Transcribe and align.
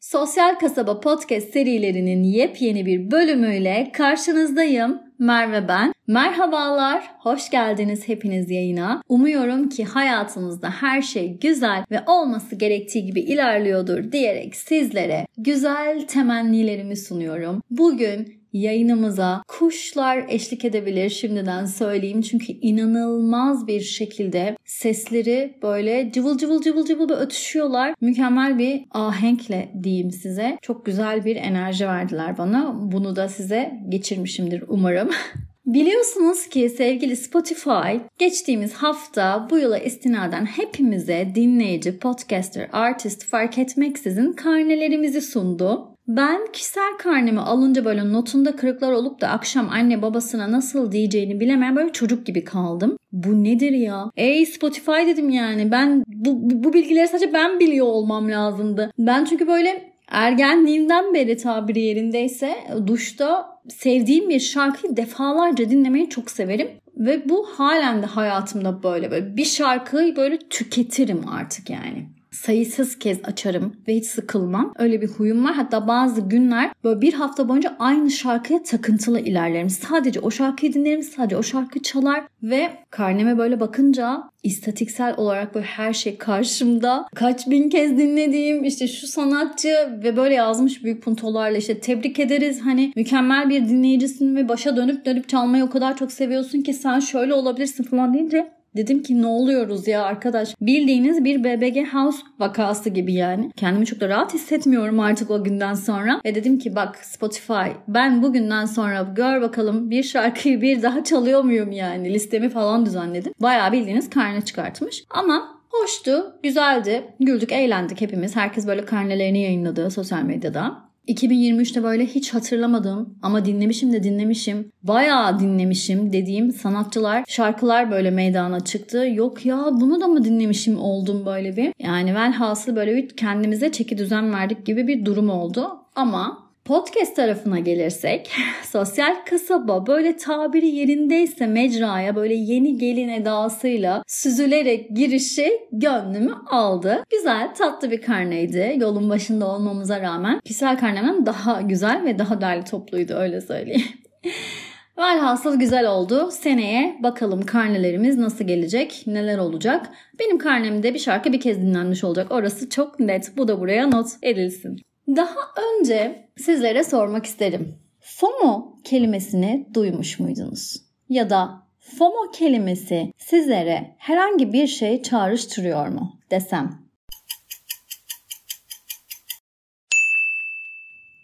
Sosyal 0.00 0.58
Kasaba 0.58 1.00
Podcast 1.00 1.52
serilerinin 1.52 2.22
yepyeni 2.22 2.86
bir 2.86 3.10
bölümüyle 3.10 3.90
karşınızdayım. 3.92 4.98
Merve 5.18 5.68
ben. 5.68 5.92
Merhabalar, 6.06 7.10
hoş 7.18 7.50
geldiniz 7.50 8.08
hepiniz 8.08 8.50
yayına. 8.50 9.02
Umuyorum 9.08 9.68
ki 9.68 9.84
hayatınızda 9.84 10.70
her 10.70 11.02
şey 11.02 11.38
güzel 11.38 11.84
ve 11.90 12.00
olması 12.06 12.56
gerektiği 12.56 13.06
gibi 13.06 13.20
ilerliyordur 13.20 14.12
diyerek 14.12 14.56
sizlere 14.56 15.26
güzel 15.38 16.06
temennilerimi 16.06 16.96
sunuyorum. 16.96 17.62
Bugün 17.70 18.37
yayınımıza 18.52 19.42
kuşlar 19.48 20.24
eşlik 20.28 20.64
edebilir 20.64 21.10
şimdiden 21.10 21.66
söyleyeyim. 21.66 22.22
Çünkü 22.22 22.52
inanılmaz 22.52 23.66
bir 23.66 23.80
şekilde 23.80 24.56
sesleri 24.64 25.58
böyle 25.62 26.12
cıvıl 26.12 26.38
cıvıl 26.38 26.62
cıvıl 26.62 26.86
cıvıl 26.86 27.10
ötüşüyorlar. 27.10 27.94
Mükemmel 28.00 28.58
bir 28.58 28.84
ahenkle 28.90 29.72
diyeyim 29.82 30.10
size. 30.10 30.58
Çok 30.62 30.86
güzel 30.86 31.24
bir 31.24 31.36
enerji 31.36 31.86
verdiler 31.86 32.38
bana. 32.38 32.74
Bunu 32.92 33.16
da 33.16 33.28
size 33.28 33.72
geçirmişimdir 33.88 34.64
umarım. 34.68 35.10
Biliyorsunuz 35.66 36.46
ki 36.48 36.68
sevgili 36.68 37.16
Spotify 37.16 37.96
geçtiğimiz 38.18 38.74
hafta 38.74 39.46
bu 39.50 39.58
yıla 39.58 39.78
istinaden 39.78 40.46
hepimize 40.46 41.32
dinleyici, 41.34 41.98
podcaster, 41.98 42.68
artist 42.72 43.24
fark 43.24 43.58
etmeksizin 43.58 44.32
karnelerimizi 44.32 45.20
sundu. 45.20 45.97
Ben 46.08 46.52
kişisel 46.52 46.96
karnemi 46.98 47.40
alınca 47.40 47.84
böyle 47.84 48.12
notunda 48.12 48.56
kırıklar 48.56 48.92
olup 48.92 49.20
da 49.20 49.28
akşam 49.28 49.68
anne 49.70 50.02
babasına 50.02 50.52
nasıl 50.52 50.92
diyeceğini 50.92 51.40
bilemeyen 51.40 51.76
böyle 51.76 51.92
çocuk 51.92 52.26
gibi 52.26 52.44
kaldım. 52.44 52.98
Bu 53.12 53.44
nedir 53.44 53.72
ya? 53.72 54.10
Ey 54.16 54.46
Spotify 54.46 55.06
dedim 55.06 55.30
yani. 55.30 55.72
Ben 55.72 56.04
bu, 56.06 56.64
bu 56.64 56.72
bilgileri 56.72 57.08
sadece 57.08 57.32
ben 57.32 57.60
biliyor 57.60 57.86
olmam 57.86 58.30
lazımdı. 58.30 58.92
Ben 58.98 59.24
çünkü 59.24 59.46
böyle 59.46 59.92
ergenliğimden 60.08 61.14
beri 61.14 61.36
tabiri 61.36 61.80
yerindeyse 61.80 62.54
duşta 62.86 63.46
sevdiğim 63.68 64.28
bir 64.28 64.40
şarkıyı 64.40 64.96
defalarca 64.96 65.70
dinlemeyi 65.70 66.08
çok 66.08 66.30
severim. 66.30 66.68
Ve 66.96 67.28
bu 67.28 67.46
halen 67.56 68.02
de 68.02 68.06
hayatımda 68.06 68.82
böyle. 68.82 69.10
böyle 69.10 69.36
bir 69.36 69.44
şarkıyı 69.44 70.16
böyle 70.16 70.38
tüketirim 70.38 71.28
artık 71.28 71.70
yani 71.70 72.17
sayısız 72.38 72.98
kez 72.98 73.18
açarım 73.24 73.76
ve 73.88 73.96
hiç 73.96 74.06
sıkılmam. 74.06 74.74
Öyle 74.78 75.00
bir 75.00 75.08
huyum 75.08 75.44
var. 75.44 75.54
Hatta 75.54 75.88
bazı 75.88 76.20
günler 76.20 76.70
böyle 76.84 77.00
bir 77.00 77.12
hafta 77.12 77.48
boyunca 77.48 77.76
aynı 77.78 78.10
şarkıya 78.10 78.62
takıntılı 78.62 79.20
ilerlerim. 79.20 79.70
Sadece 79.70 80.20
o 80.20 80.30
şarkıyı 80.30 80.72
dinlerim, 80.72 81.02
sadece 81.02 81.36
o 81.36 81.42
şarkı 81.42 81.82
çalar 81.82 82.24
ve 82.42 82.70
karneme 82.90 83.38
böyle 83.38 83.60
bakınca 83.60 84.22
istatiksel 84.42 85.14
olarak 85.16 85.54
böyle 85.54 85.66
her 85.66 85.92
şey 85.92 86.18
karşımda. 86.18 87.06
Kaç 87.14 87.50
bin 87.50 87.68
kez 87.68 87.98
dinlediğim 87.98 88.64
işte 88.64 88.88
şu 88.88 89.06
sanatçı 89.06 89.68
ve 90.04 90.16
böyle 90.16 90.34
yazmış 90.34 90.84
büyük 90.84 91.02
puntolarla 91.02 91.58
işte 91.58 91.80
tebrik 91.80 92.18
ederiz 92.18 92.60
hani 92.64 92.92
mükemmel 92.96 93.50
bir 93.50 93.68
dinleyicisin 93.68 94.36
ve 94.36 94.48
başa 94.48 94.76
dönüp 94.76 95.04
dönüp 95.04 95.28
çalmayı 95.28 95.64
o 95.64 95.70
kadar 95.70 95.96
çok 95.96 96.12
seviyorsun 96.12 96.60
ki 96.60 96.74
sen 96.74 97.00
şöyle 97.00 97.34
olabilirsin 97.34 97.84
falan 97.84 98.14
deyince 98.14 98.57
Dedim 98.76 99.02
ki 99.02 99.22
ne 99.22 99.26
oluyoruz 99.26 99.88
ya 99.88 100.02
arkadaş. 100.02 100.54
Bildiğiniz 100.60 101.24
bir 101.24 101.44
BBG 101.44 101.94
House 101.94 102.18
vakası 102.38 102.90
gibi 102.90 103.14
yani. 103.14 103.50
Kendimi 103.56 103.86
çok 103.86 104.00
da 104.00 104.08
rahat 104.08 104.34
hissetmiyorum 104.34 105.00
artık 105.00 105.30
o 105.30 105.44
günden 105.44 105.74
sonra. 105.74 106.20
Ve 106.24 106.34
dedim 106.34 106.58
ki 106.58 106.76
bak 106.76 106.96
Spotify 106.96 107.68
ben 107.88 108.22
bugünden 108.22 108.64
sonra 108.64 109.02
gör 109.16 109.40
bakalım 109.40 109.90
bir 109.90 110.02
şarkıyı 110.02 110.60
bir 110.60 110.82
daha 110.82 111.04
çalıyor 111.04 111.42
muyum 111.44 111.72
yani. 111.72 112.14
Listemi 112.14 112.48
falan 112.48 112.86
düzenledim. 112.86 113.32
Bayağı 113.40 113.72
bildiğiniz 113.72 114.10
karne 114.10 114.40
çıkartmış. 114.40 115.04
Ama 115.10 115.58
Hoştu, 115.70 116.34
güzeldi. 116.42 117.04
Güldük, 117.20 117.52
eğlendik 117.52 118.00
hepimiz. 118.00 118.36
Herkes 118.36 118.66
böyle 118.66 118.84
karnelerini 118.84 119.42
yayınladı 119.42 119.90
sosyal 119.90 120.22
medyada. 120.22 120.87
2023'te 121.08 121.82
böyle 121.82 122.06
hiç 122.06 122.34
hatırlamadım 122.34 123.18
ama 123.22 123.44
dinlemişim 123.44 123.92
de 123.92 124.02
dinlemişim. 124.02 124.72
Bayağı 124.82 125.40
dinlemişim 125.40 126.12
dediğim 126.12 126.52
sanatçılar, 126.52 127.24
şarkılar 127.28 127.90
böyle 127.90 128.10
meydana 128.10 128.60
çıktı. 128.60 129.08
Yok 129.14 129.46
ya 129.46 129.68
bunu 129.72 130.00
da 130.00 130.08
mı 130.08 130.24
dinlemişim 130.24 130.78
oldum 130.78 131.26
böyle 131.26 131.56
bir. 131.56 131.72
Yani 131.78 132.14
velhasıl 132.14 132.76
böyle 132.76 132.96
bir 132.96 133.08
kendimize 133.08 133.72
çeki 133.72 133.98
düzen 133.98 134.32
verdik 134.32 134.66
gibi 134.66 134.86
bir 134.86 135.04
durum 135.04 135.30
oldu. 135.30 135.70
Ama 135.96 136.47
Podcast 136.68 137.16
tarafına 137.16 137.58
gelirsek 137.58 138.30
sosyal 138.72 139.16
kasaba 139.30 139.86
böyle 139.86 140.16
tabiri 140.16 140.66
yerindeyse 140.66 141.46
mecraya 141.46 142.16
böyle 142.16 142.34
yeni 142.34 142.78
gelin 142.78 143.08
edasıyla 143.08 144.02
süzülerek 144.06 144.96
girişi 144.96 145.50
gönlümü 145.72 146.34
aldı. 146.50 147.04
Güzel 147.10 147.54
tatlı 147.54 147.90
bir 147.90 148.00
karneydi 148.00 148.76
yolun 148.80 149.10
başında 149.10 149.48
olmamıza 149.48 150.00
rağmen. 150.00 150.40
Kişisel 150.40 150.78
karnemden 150.78 151.26
daha 151.26 151.60
güzel 151.60 152.04
ve 152.04 152.18
daha 152.18 152.40
derli 152.40 152.64
topluydu 152.64 153.14
öyle 153.14 153.40
söyleyeyim. 153.40 153.88
Velhasıl 154.98 155.58
güzel 155.58 155.90
oldu. 155.90 156.30
Seneye 156.32 156.98
bakalım 157.02 157.42
karnelerimiz 157.42 158.18
nasıl 158.18 158.44
gelecek, 158.44 159.02
neler 159.06 159.38
olacak. 159.38 159.86
Benim 160.20 160.38
karnemde 160.38 160.94
bir 160.94 160.98
şarkı 160.98 161.32
bir 161.32 161.40
kez 161.40 161.58
dinlenmiş 161.58 162.04
olacak. 162.04 162.26
Orası 162.30 162.70
çok 162.70 163.00
net. 163.00 163.36
Bu 163.36 163.48
da 163.48 163.60
buraya 163.60 163.86
not 163.86 164.08
edilsin. 164.22 164.87
Daha 165.16 165.52
önce 165.56 166.28
sizlere 166.36 166.84
sormak 166.84 167.26
isterim. 167.26 167.78
FOMO 168.00 168.76
kelimesini 168.84 169.68
duymuş 169.74 170.18
muydunuz? 170.18 170.76
Ya 171.08 171.30
da 171.30 171.62
FOMO 171.78 172.30
kelimesi 172.32 173.12
sizlere 173.18 173.94
herhangi 173.98 174.52
bir 174.52 174.66
şey 174.66 175.02
çağrıştırıyor 175.02 175.88
mu 175.88 176.20
desem? 176.30 176.82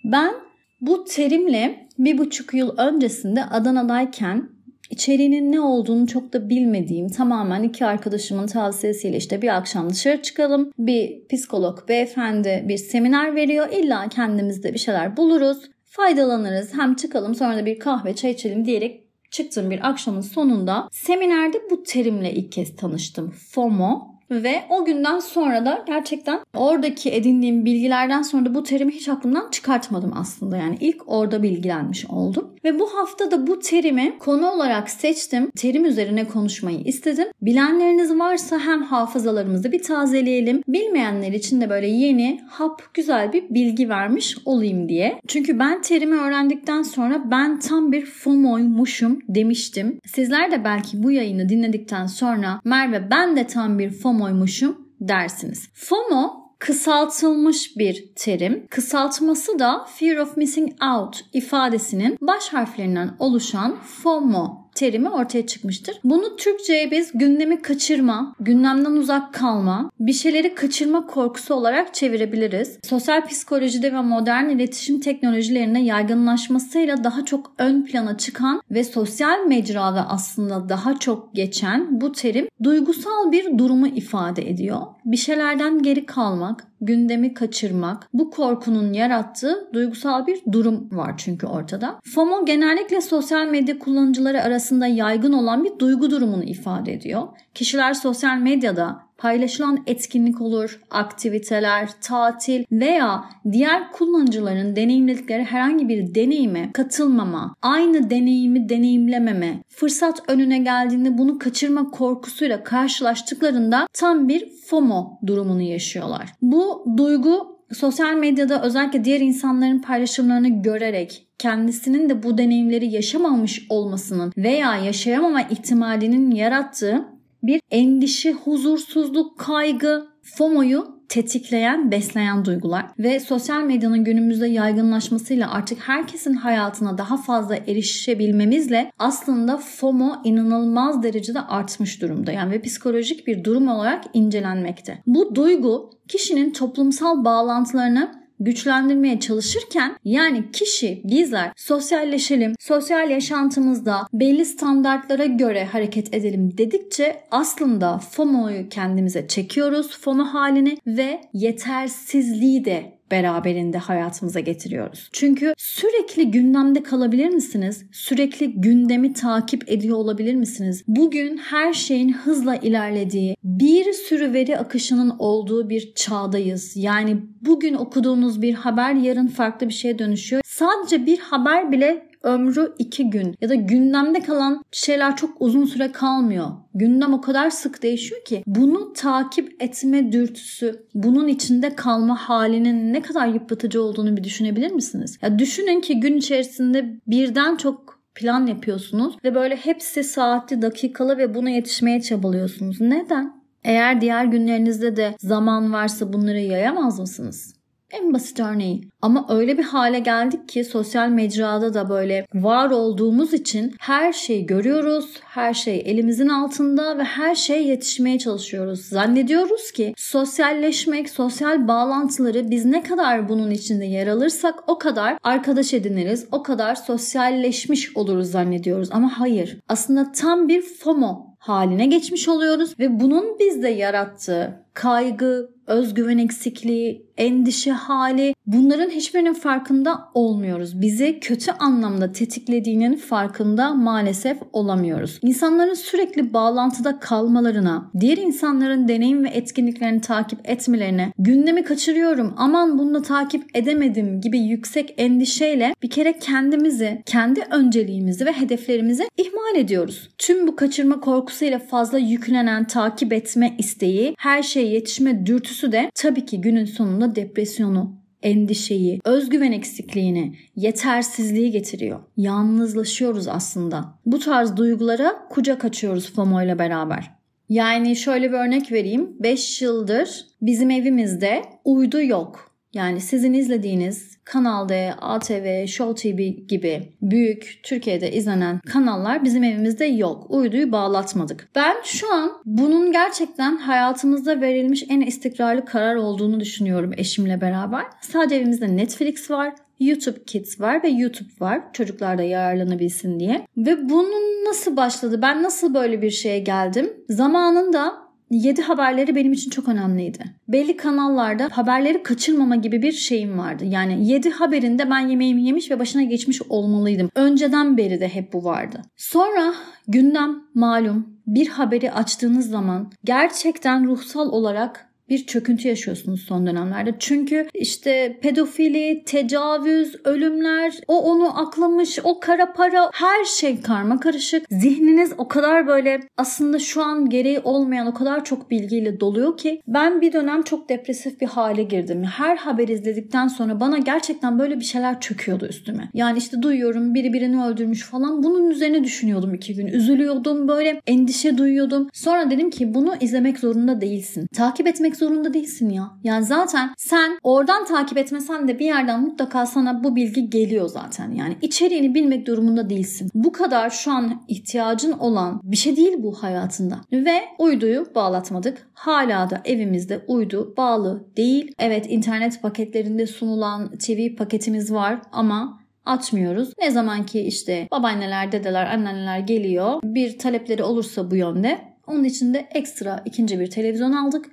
Ben 0.04 0.34
bu 0.80 1.04
terimle 1.04 1.88
bir 1.98 2.18
buçuk 2.18 2.54
yıl 2.54 2.78
öncesinde 2.78 3.44
Adana'dayken 3.44 4.53
İçeriğinin 4.90 5.52
ne 5.52 5.60
olduğunu 5.60 6.06
çok 6.06 6.32
da 6.32 6.48
bilmediğim 6.48 7.08
tamamen 7.08 7.62
iki 7.62 7.86
arkadaşımın 7.86 8.46
tavsiyesiyle 8.46 9.16
işte 9.16 9.42
bir 9.42 9.56
akşam 9.56 9.90
dışarı 9.90 10.22
çıkalım. 10.22 10.72
Bir 10.78 11.28
psikolog 11.28 11.88
beyefendi 11.88 12.64
bir 12.68 12.76
seminer 12.76 13.34
veriyor. 13.34 13.68
İlla 13.72 14.08
kendimizde 14.08 14.74
bir 14.74 14.78
şeyler 14.78 15.16
buluruz. 15.16 15.58
Faydalanırız. 15.84 16.74
Hem 16.74 16.94
çıkalım 16.94 17.34
sonra 17.34 17.56
da 17.56 17.66
bir 17.66 17.78
kahve 17.78 18.14
çay 18.14 18.30
içelim 18.30 18.64
diyerek 18.64 19.04
çıktığım 19.30 19.70
bir 19.70 19.88
akşamın 19.88 20.20
sonunda 20.20 20.88
seminerde 20.92 21.58
bu 21.70 21.82
terimle 21.82 22.32
ilk 22.32 22.52
kez 22.52 22.76
tanıştım. 22.76 23.30
FOMO 23.30 24.13
ve 24.42 24.62
o 24.70 24.84
günden 24.84 25.18
sonra 25.18 25.66
da 25.66 25.84
gerçekten 25.86 26.40
oradaki 26.56 27.12
edindiğim 27.12 27.64
bilgilerden 27.64 28.22
sonra 28.22 28.46
da 28.46 28.54
bu 28.54 28.62
terimi 28.62 28.92
hiç 28.92 29.08
aklımdan 29.08 29.50
çıkartmadım 29.50 30.12
aslında. 30.16 30.56
Yani 30.56 30.76
ilk 30.80 31.02
orada 31.06 31.42
bilgilenmiş 31.42 32.06
oldum. 32.06 32.50
Ve 32.64 32.78
bu 32.78 32.94
hafta 32.94 33.30
da 33.30 33.46
bu 33.46 33.58
terimi 33.58 34.18
konu 34.18 34.50
olarak 34.50 34.90
seçtim. 34.90 35.50
Terim 35.56 35.84
üzerine 35.84 36.28
konuşmayı 36.28 36.80
istedim. 36.84 37.28
Bilenleriniz 37.42 38.18
varsa 38.18 38.58
hem 38.58 38.82
hafızalarımızı 38.82 39.72
bir 39.72 39.82
tazeleyelim. 39.82 40.62
Bilmeyenler 40.68 41.32
için 41.32 41.60
de 41.60 41.70
böyle 41.70 41.86
yeni, 41.86 42.40
hap, 42.48 42.94
güzel 42.94 43.32
bir 43.32 43.44
bilgi 43.50 43.88
vermiş 43.88 44.36
olayım 44.44 44.88
diye. 44.88 45.20
Çünkü 45.26 45.58
ben 45.58 45.82
terimi 45.82 46.16
öğrendikten 46.16 46.82
sonra 46.82 47.30
ben 47.30 47.58
tam 47.58 47.92
bir 47.92 48.06
FOMO'ymuşum 48.06 49.18
demiştim. 49.28 50.00
Sizler 50.06 50.50
de 50.50 50.64
belki 50.64 51.02
bu 51.02 51.10
yayını 51.10 51.48
dinledikten 51.48 52.06
sonra 52.06 52.60
Merve 52.64 53.10
ben 53.10 53.36
de 53.36 53.46
tam 53.46 53.78
bir 53.78 53.90
FOMO 53.90 54.23
FOMO'ymuşum 54.24 54.88
dersiniz. 55.00 55.68
FOMO 55.74 56.50
kısaltılmış 56.58 57.76
bir 57.76 58.12
terim. 58.16 58.66
Kısaltması 58.70 59.58
da 59.58 59.86
Fear 59.96 60.16
of 60.16 60.36
Missing 60.36 60.72
Out 60.82 61.24
ifadesinin 61.32 62.18
baş 62.20 62.48
harflerinden 62.48 63.16
oluşan 63.18 63.76
FOMO 63.82 64.63
terimi 64.74 65.10
ortaya 65.10 65.46
çıkmıştır. 65.46 66.00
Bunu 66.04 66.36
Türkçe'ye 66.36 66.90
biz 66.90 67.10
gündemi 67.14 67.62
kaçırma, 67.62 68.34
gündemden 68.40 68.92
uzak 68.92 69.34
kalma, 69.34 69.90
bir 70.00 70.12
şeyleri 70.12 70.54
kaçırma 70.54 71.06
korkusu 71.06 71.54
olarak 71.54 71.94
çevirebiliriz. 71.94 72.78
Sosyal 72.82 73.26
psikolojide 73.26 73.93
ve 73.93 74.00
modern 74.00 74.49
iletişim 74.49 75.00
teknolojilerine 75.00 75.84
yaygınlaşmasıyla 75.84 77.04
daha 77.04 77.25
çok 77.25 77.52
ön 77.58 77.84
plana 77.84 78.16
çıkan 78.16 78.62
ve 78.70 78.84
sosyal 78.84 79.46
mecrada 79.46 80.08
aslında 80.08 80.69
daha 80.69 80.99
çok 80.99 81.34
geçen 81.34 82.00
bu 82.00 82.12
terim 82.12 82.49
duygusal 82.62 83.32
bir 83.32 83.58
durumu 83.58 83.87
ifade 83.87 84.50
ediyor. 84.50 84.81
Bir 85.04 85.16
şeylerden 85.16 85.82
geri 85.82 86.06
kalmak, 86.06 86.66
gündemi 86.81 87.34
kaçırmak, 87.34 88.08
bu 88.12 88.31
korkunun 88.31 88.93
yarattığı 88.93 89.69
duygusal 89.72 90.26
bir 90.26 90.40
durum 90.52 90.88
var 90.93 91.14
çünkü 91.16 91.46
ortada. 91.46 92.00
FOMO 92.14 92.44
genellikle 92.44 93.00
sosyal 93.00 93.46
medya 93.46 93.78
kullanıcıları 93.78 94.43
arasında 94.43 94.63
arasında 94.64 94.87
yaygın 94.87 95.32
olan 95.32 95.64
bir 95.64 95.78
duygu 95.78 96.11
durumunu 96.11 96.44
ifade 96.44 96.93
ediyor. 96.93 97.22
Kişiler 97.55 97.94
sosyal 97.94 98.38
medyada 98.38 99.02
paylaşılan 99.19 99.82
etkinlik 99.87 100.40
olur, 100.40 100.81
aktiviteler, 100.90 101.88
tatil 102.00 102.64
veya 102.72 103.25
diğer 103.52 103.93
kullanıcıların 103.93 104.76
deneyimledikleri 104.76 105.44
herhangi 105.44 105.88
bir 105.88 106.14
deneyime 106.14 106.70
katılmama, 106.72 107.55
aynı 107.62 108.11
deneyimi 108.11 108.69
deneyimlememe, 108.69 109.62
fırsat 109.69 110.22
önüne 110.28 110.58
geldiğinde 110.58 111.19
bunu 111.19 111.38
kaçırma 111.38 111.90
korkusuyla 111.90 112.64
karşılaştıklarında 112.64 113.87
tam 113.93 114.28
bir 114.28 114.49
FOMO 114.66 115.19
durumunu 115.26 115.62
yaşıyorlar. 115.62 116.32
Bu 116.43 116.84
duygu 116.96 117.53
sosyal 117.75 118.15
medyada 118.15 118.62
özellikle 118.62 119.05
diğer 119.05 119.21
insanların 119.21 119.79
paylaşımlarını 119.79 120.62
görerek 120.62 121.26
kendisinin 121.38 122.09
de 122.09 122.23
bu 122.23 122.38
deneyimleri 122.38 122.87
yaşamamış 122.87 123.67
olmasının 123.69 124.32
veya 124.37 124.76
yaşayamama 124.76 125.43
ihtimalinin 125.43 126.31
yarattığı 126.31 127.05
bir 127.43 127.61
endişe, 127.71 128.32
huzursuzluk, 128.32 129.38
kaygı, 129.38 130.06
FOMO'yu 130.23 130.94
tetikleyen, 131.08 131.90
besleyen 131.90 132.44
duygular 132.44 132.86
ve 132.98 133.20
sosyal 133.20 133.62
medyanın 133.62 134.04
günümüzde 134.04 134.48
yaygınlaşmasıyla 134.48 135.50
artık 135.50 135.78
herkesin 135.78 136.34
hayatına 136.34 136.98
daha 136.98 137.16
fazla 137.16 137.56
erişebilmemizle 137.56 138.92
aslında 138.98 139.56
FOMO 139.56 140.16
inanılmaz 140.24 141.02
derecede 141.02 141.40
artmış 141.40 142.02
durumda. 142.02 142.32
Yani 142.32 142.52
ve 142.52 142.62
psikolojik 142.62 143.26
bir 143.26 143.44
durum 143.44 143.68
olarak 143.68 144.04
incelenmekte. 144.12 145.02
Bu 145.06 145.34
duygu 145.34 145.90
kişinin 146.08 146.52
toplumsal 146.52 147.24
bağlantılarını 147.24 148.24
güçlendirmeye 148.40 149.20
çalışırken 149.20 149.96
yani 150.04 150.52
kişi 150.52 151.00
bizler 151.04 151.52
sosyalleşelim, 151.56 152.54
sosyal 152.60 153.10
yaşantımızda 153.10 154.06
belli 154.12 154.44
standartlara 154.44 155.25
göre 155.25 155.64
hareket 155.64 156.14
edelim 156.14 156.58
dedikçe 156.58 157.20
aslında 157.31 157.98
FOMO'yu 157.98 158.69
kendimize 158.69 159.28
çekiyoruz, 159.28 159.98
FOMO 159.98 160.25
halini 160.25 160.78
ve 160.86 161.20
yetersizliği 161.32 162.64
de 162.64 162.94
beraberinde 163.10 163.78
hayatımıza 163.78 164.40
getiriyoruz. 164.40 165.08
Çünkü 165.12 165.54
sürekli 165.56 166.30
gündemde 166.30 166.82
kalabilir 166.82 167.28
misiniz? 167.28 167.86
Sürekli 167.92 168.52
gündemi 168.52 169.12
takip 169.12 169.70
ediyor 169.70 169.96
olabilir 169.96 170.34
misiniz? 170.34 170.84
Bugün 170.88 171.36
her 171.36 171.72
şeyin 171.72 172.12
hızla 172.12 172.56
ilerlediği, 172.56 173.36
bir 173.44 173.92
sürü 173.92 174.32
veri 174.32 174.58
akışının 174.58 175.16
olduğu 175.18 175.70
bir 175.70 175.94
çağdayız. 175.94 176.72
Yani 176.76 177.16
bugün 177.40 177.74
okuduğunuz 177.74 178.42
bir 178.42 178.54
haber 178.54 178.94
yarın 178.94 179.26
farklı 179.26 179.68
bir 179.68 179.74
şeye 179.74 179.98
dönüşüyor. 179.98 180.42
Sadece 180.44 181.06
bir 181.06 181.18
haber 181.18 181.72
bile 181.72 182.13
ömrü 182.25 182.73
iki 182.79 183.11
gün 183.11 183.37
ya 183.41 183.49
da 183.49 183.55
gündemde 183.55 184.21
kalan 184.21 184.65
şeyler 184.73 185.17
çok 185.17 185.31
uzun 185.41 185.65
süre 185.65 185.93
kalmıyor. 185.93 186.50
Gündem 186.75 187.15
o 187.15 187.21
kadar 187.21 187.50
sık 187.50 187.82
değişiyor 187.82 188.25
ki 188.25 188.43
bunu 188.47 188.93
takip 188.93 189.62
etme 189.62 190.12
dürtüsü, 190.12 190.87
bunun 190.94 191.29
içinde 191.29 191.76
kalma 191.76 192.17
halinin 192.17 192.93
ne 192.93 193.03
kadar 193.03 193.26
yıpratıcı 193.26 193.82
olduğunu 193.82 194.17
bir 194.17 194.25
düşünebilir 194.25 194.73
misiniz? 194.73 195.19
Ya 195.23 195.38
düşünün 195.38 195.81
ki 195.81 196.00
gün 196.00 196.17
içerisinde 196.17 197.00
birden 197.06 197.56
çok 197.56 198.00
plan 198.15 198.47
yapıyorsunuz 198.47 199.17
ve 199.25 199.35
böyle 199.35 199.56
hepsi 199.56 200.05
saatli, 200.05 200.62
dakikalı 200.62 201.19
ve 201.19 201.35
buna 201.35 201.50
yetişmeye 201.50 202.03
çabalıyorsunuz. 202.03 202.81
Neden? 202.81 203.44
Eğer 203.65 204.00
diğer 204.00 204.25
günlerinizde 204.25 204.97
de 204.97 205.15
zaman 205.19 205.73
varsa 205.73 206.12
bunları 206.12 206.41
yayamaz 206.41 207.00
mısınız? 207.00 207.53
En 208.00 208.14
basit 208.14 208.41
örneği. 208.41 208.88
Ama 209.02 209.26
öyle 209.29 209.58
bir 209.58 209.62
hale 209.62 209.99
geldik 209.99 210.49
ki 210.49 210.64
sosyal 210.64 211.08
mecrada 211.08 211.75
da 211.75 211.88
böyle 211.88 212.26
var 212.35 212.70
olduğumuz 212.70 213.35
için 213.35 213.75
her 213.81 214.12
şeyi 214.12 214.46
görüyoruz, 214.46 215.20
her 215.25 215.55
şey 215.55 215.82
elimizin 215.87 216.29
altında 216.29 216.99
ve 216.99 217.05
her 217.05 217.35
şeye 217.35 217.62
yetişmeye 217.62 218.19
çalışıyoruz. 218.19 218.81
Zannediyoruz 218.81 219.73
ki 219.73 219.94
sosyalleşmek, 219.96 221.11
sosyal 221.11 221.69
bağlantıları 221.69 222.50
biz 222.50 222.64
ne 222.64 222.82
kadar 222.82 223.29
bunun 223.29 223.50
içinde 223.50 223.85
yer 223.85 224.06
alırsak 224.06 224.55
o 224.67 224.79
kadar 224.79 225.19
arkadaş 225.23 225.75
ediniriz, 225.75 226.26
o 226.32 226.43
kadar 226.43 226.75
sosyalleşmiş 226.75 227.97
oluruz 227.97 228.31
zannediyoruz. 228.31 228.88
Ama 228.93 229.20
hayır. 229.20 229.58
Aslında 229.69 230.12
tam 230.12 230.49
bir 230.49 230.62
FOMO 230.62 231.35
haline 231.38 231.87
geçmiş 231.87 232.29
oluyoruz 232.29 232.79
ve 232.79 233.00
bunun 233.00 233.38
bizde 233.38 233.69
yarattığı 233.69 234.64
kaygı, 234.75 235.55
özgüven 235.67 236.19
eksikliği, 236.19 237.06
endişe 237.17 237.71
hali 237.71 238.35
bunların 238.47 238.91
hiçbirinin 238.91 239.35
farkında 239.35 240.00
olmuyoruz. 240.15 240.81
Bizi 240.81 241.21
kötü 241.21 241.50
anlamda 241.53 242.12
tetiklediğinin 242.12 242.97
farkında 242.97 243.75
maalesef 243.75 244.38
olamıyoruz. 244.53 245.19
İnsanların 245.23 245.75
sürekli 245.75 246.32
bağlantıda 246.32 246.99
kalmalarına, 246.99 247.91
diğer 248.00 248.17
insanların 248.17 248.88
deneyim 248.88 249.25
ve 249.25 249.29
etkinliklerini 249.29 250.00
takip 250.00 250.50
etmelerine, 250.50 251.12
gündemi 251.19 251.65
kaçırıyorum 251.65 252.35
aman 252.37 252.79
bunu 252.79 253.03
takip 253.03 253.56
edemedim 253.56 254.21
gibi 254.21 254.38
yüksek 254.38 254.94
endişeyle 254.97 255.75
bir 255.82 255.91
kere 255.91 256.19
kendimizi, 256.19 257.03
kendi 257.06 257.41
önceliğimizi 257.41 258.26
ve 258.26 258.32
hedeflerimizi 258.32 259.09
ihmal 259.17 259.56
ediyoruz. 259.56 260.11
Tüm 260.19 260.47
bu 260.47 260.56
kaçırma 260.56 261.00
korkusuyla 261.00 261.59
fazla 261.59 261.99
yüklenen 261.99 262.67
takip 262.67 263.12
etme 263.12 263.55
isteği, 263.59 264.15
her 264.19 264.43
şeye 264.64 264.75
yetişme 264.75 265.26
dürtüsü 265.26 265.72
de 265.72 265.90
tabii 265.94 266.26
ki 266.26 266.40
günün 266.40 266.64
sonunda 266.64 267.14
depresyonu, 267.14 267.93
endişeyi, 268.22 269.00
özgüven 269.05 269.52
eksikliğini, 269.52 270.34
yetersizliği 270.56 271.50
getiriyor. 271.50 272.00
Yalnızlaşıyoruz 272.16 273.28
aslında. 273.28 273.84
Bu 274.06 274.19
tarz 274.19 274.56
duygulara 274.56 275.28
kucak 275.31 275.64
açıyoruz 275.64 276.12
FOMO 276.12 276.43
ile 276.43 276.58
beraber. 276.58 277.11
Yani 277.49 277.96
şöyle 277.96 278.28
bir 278.28 278.37
örnek 278.37 278.72
vereyim. 278.72 279.16
5 279.20 279.62
yıldır 279.62 280.26
bizim 280.43 280.70
evimizde 280.70 281.43
uydu 281.64 282.02
yok. 282.02 282.53
Yani 282.75 283.00
sizin 283.00 283.35
izlediğiniz 283.35 284.15
Kanal 284.25 284.69
D, 284.69 284.94
ATV, 285.00 285.67
Show 285.67 286.12
TV 286.12 286.19
gibi 286.49 286.93
büyük 287.03 287.61
Türkiye'de 287.62 288.12
izlenen 288.12 288.61
kanallar 288.67 289.25
bizim 289.25 289.44
evimizde 289.44 289.85
yok. 289.85 290.26
Uyduyu 290.29 290.73
bağlatmadık. 290.73 291.49
Ben 291.55 291.76
şu 291.85 292.15
an 292.15 292.32
bunun 292.44 292.93
gerçekten 292.93 293.56
hayatımızda 293.56 294.41
verilmiş 294.41 294.85
en 294.88 295.00
istikrarlı 295.00 295.65
karar 295.65 295.94
olduğunu 295.94 296.41
düşünüyorum 296.41 296.93
eşimle 296.97 297.41
beraber. 297.41 297.85
Sadece 298.00 298.35
evimizde 298.35 298.76
Netflix 298.76 299.31
var, 299.31 299.55
YouTube 299.81 300.25
Kids 300.25 300.61
var 300.61 300.82
ve 300.82 300.88
YouTube 300.88 301.31
var. 301.41 301.62
Çocuklar 301.73 302.19
da 302.19 302.23
yararlanabilsin 302.23 303.21
diye. 303.21 303.47
Ve 303.56 303.88
bunun 303.88 304.44
nasıl 304.49 304.76
başladı? 304.76 305.23
Ben 305.23 305.43
nasıl 305.43 305.75
böyle 305.75 306.03
bir 306.03 306.11
şeye 306.11 306.38
geldim? 306.38 306.93
Zamanında 307.09 308.03
7 308.34 308.62
haberleri 308.62 309.14
benim 309.14 309.32
için 309.32 309.50
çok 309.50 309.69
önemliydi. 309.69 310.25
Belli 310.48 310.76
kanallarda 310.76 311.48
haberleri 311.52 312.02
kaçırmama 312.02 312.56
gibi 312.56 312.82
bir 312.82 312.92
şeyim 312.92 313.38
vardı. 313.38 313.64
Yani 313.64 314.08
7 314.08 314.31
haberinde 314.31 314.90
ben 314.90 314.98
yemeğimi 314.98 315.46
yemiş 315.46 315.70
ve 315.70 315.78
başına 315.78 316.02
geçmiş 316.02 316.42
olmalıydım. 316.42 317.10
Önceden 317.14 317.76
beri 317.76 318.00
de 318.00 318.08
hep 318.08 318.32
bu 318.32 318.44
vardı. 318.44 318.82
Sonra 318.96 319.54
gündem 319.88 320.42
malum 320.54 321.06
bir 321.26 321.48
haberi 321.48 321.92
açtığınız 321.92 322.50
zaman 322.50 322.92
gerçekten 323.04 323.86
ruhsal 323.86 324.28
olarak 324.28 324.94
bir 325.08 325.26
çöküntü 325.26 325.68
yaşıyorsunuz 325.68 326.20
son 326.20 326.46
dönemlerde. 326.46 326.94
Çünkü 326.98 327.46
işte 327.54 328.18
pedofili, 328.23 329.02
tecavüz, 329.06 329.96
ölümler, 330.04 330.75
o 330.88 331.02
onu 331.02 331.40
aklamış, 331.40 331.99
o 332.04 332.20
kara 332.20 332.52
para 332.52 332.90
her 332.92 333.25
şey 333.25 333.61
karma 333.61 334.00
karışık. 334.00 334.46
Zihniniz 334.50 335.12
o 335.18 335.28
kadar 335.28 335.66
böyle 335.66 336.00
aslında 336.16 336.58
şu 336.58 336.82
an 336.82 337.08
gereği 337.11 337.40
olmayan 337.40 337.87
o 337.87 337.94
kadar 337.94 338.25
çok 338.25 338.50
bilgiyle 338.50 339.00
doluyor 339.00 339.37
ki 339.37 339.62
ben 339.66 340.00
bir 340.00 340.12
dönem 340.12 340.42
çok 340.42 340.68
depresif 340.68 341.20
bir 341.20 341.26
hale 341.26 341.62
girdim. 341.62 342.04
Her 342.04 342.37
haber 342.37 342.68
izledikten 342.68 343.28
sonra 343.28 343.61
bana 343.61 343.78
gerçekten 343.78 344.38
böyle 344.38 344.56
bir 344.61 344.64
şeyler 344.64 345.00
çöküyordu 345.00 345.46
üstüme. 345.46 345.90
Yani 345.94 346.18
işte 346.18 346.42
duyuyorum 346.42 346.94
biri 346.94 347.12
birini 347.12 347.44
öldürmüş 347.44 347.82
falan. 347.82 348.23
Bunun 348.23 348.50
üzerine 348.50 348.84
düşünüyordum 348.84 349.34
iki 349.34 349.54
gün. 349.54 349.66
Üzülüyordum 349.66 350.49
böyle 350.49 350.80
endişe 350.87 351.38
duyuyordum. 351.38 351.88
Sonra 351.92 352.30
dedim 352.30 352.50
ki 352.50 352.75
bunu 352.75 352.94
izlemek 353.00 353.38
zorunda 353.38 353.80
değilsin. 353.80 354.26
Takip 354.26 354.66
etmek 354.66 354.93
etmek 354.94 355.10
zorunda 355.10 355.34
değilsin 355.34 355.70
ya. 355.70 355.90
Yani 356.04 356.24
zaten 356.24 356.74
sen 356.76 357.18
oradan 357.22 357.64
takip 357.64 357.98
etmesen 357.98 358.48
de 358.48 358.58
bir 358.58 358.66
yerden 358.66 359.00
mutlaka 359.00 359.46
sana 359.46 359.84
bu 359.84 359.96
bilgi 359.96 360.30
geliyor 360.30 360.68
zaten. 360.68 361.12
Yani 361.12 361.36
içeriğini 361.42 361.94
bilmek 361.94 362.26
durumunda 362.26 362.70
değilsin. 362.70 363.10
Bu 363.14 363.32
kadar 363.32 363.70
şu 363.70 363.92
an 363.92 364.22
ihtiyacın 364.28 364.92
olan 364.92 365.40
bir 365.42 365.56
şey 365.56 365.76
değil 365.76 365.94
bu 365.98 366.12
hayatında. 366.12 366.80
Ve 366.92 367.22
uyduyu 367.38 367.86
bağlatmadık. 367.94 368.66
Hala 368.74 369.30
da 369.30 369.42
evimizde 369.44 370.04
uydu 370.08 370.54
bağlı 370.56 371.04
değil. 371.16 371.52
Evet 371.58 371.86
internet 371.88 372.42
paketlerinde 372.42 373.06
sunulan 373.06 373.70
TV 373.78 374.16
paketimiz 374.16 374.72
var 374.72 374.98
ama 375.12 375.60
açmıyoruz. 375.86 376.52
Ne 376.58 376.70
zaman 376.70 377.06
ki 377.06 377.20
işte 377.20 377.68
babaanneler, 377.70 378.32
dedeler, 378.32 378.66
anneanneler 378.66 379.18
geliyor 379.18 379.80
bir 379.84 380.18
talepleri 380.18 380.62
olursa 380.62 381.10
bu 381.10 381.16
yönde 381.16 381.74
onun 381.86 382.04
için 382.04 382.34
de 382.34 382.48
ekstra 382.54 383.02
ikinci 383.04 383.40
bir 383.40 383.50
televizyon 383.50 383.92
aldık 383.92 384.26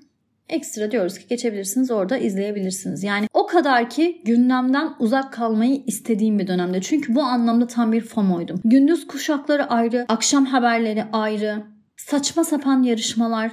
ekstra 0.52 0.92
diyoruz 0.92 1.20
ki 1.20 1.28
geçebilirsiniz 1.28 1.92
orada 1.92 2.18
izleyebilirsiniz. 2.18 3.04
Yani 3.04 3.28
o 3.34 3.46
kadar 3.46 3.90
ki 3.90 4.22
gündemden 4.26 4.90
uzak 5.00 5.34
kalmayı 5.34 5.84
istediğim 5.88 6.40
bir 6.40 6.48
dönemde. 6.48 6.82
Çünkü 6.82 7.16
bu 7.16 7.22
anlamda 7.22 7.68
tam 7.68 7.92
bir 7.92 8.02
FOMO'ydum. 8.02 8.62
Gündüz 8.66 9.08
kuşakları 9.08 9.70
ayrı, 9.70 10.06
akşam 10.10 10.46
haberleri 10.46 11.04
ayrı, 11.14 11.64
saçma 11.98 12.44
sapan 12.44 12.84
yarışmalar, 12.84 13.52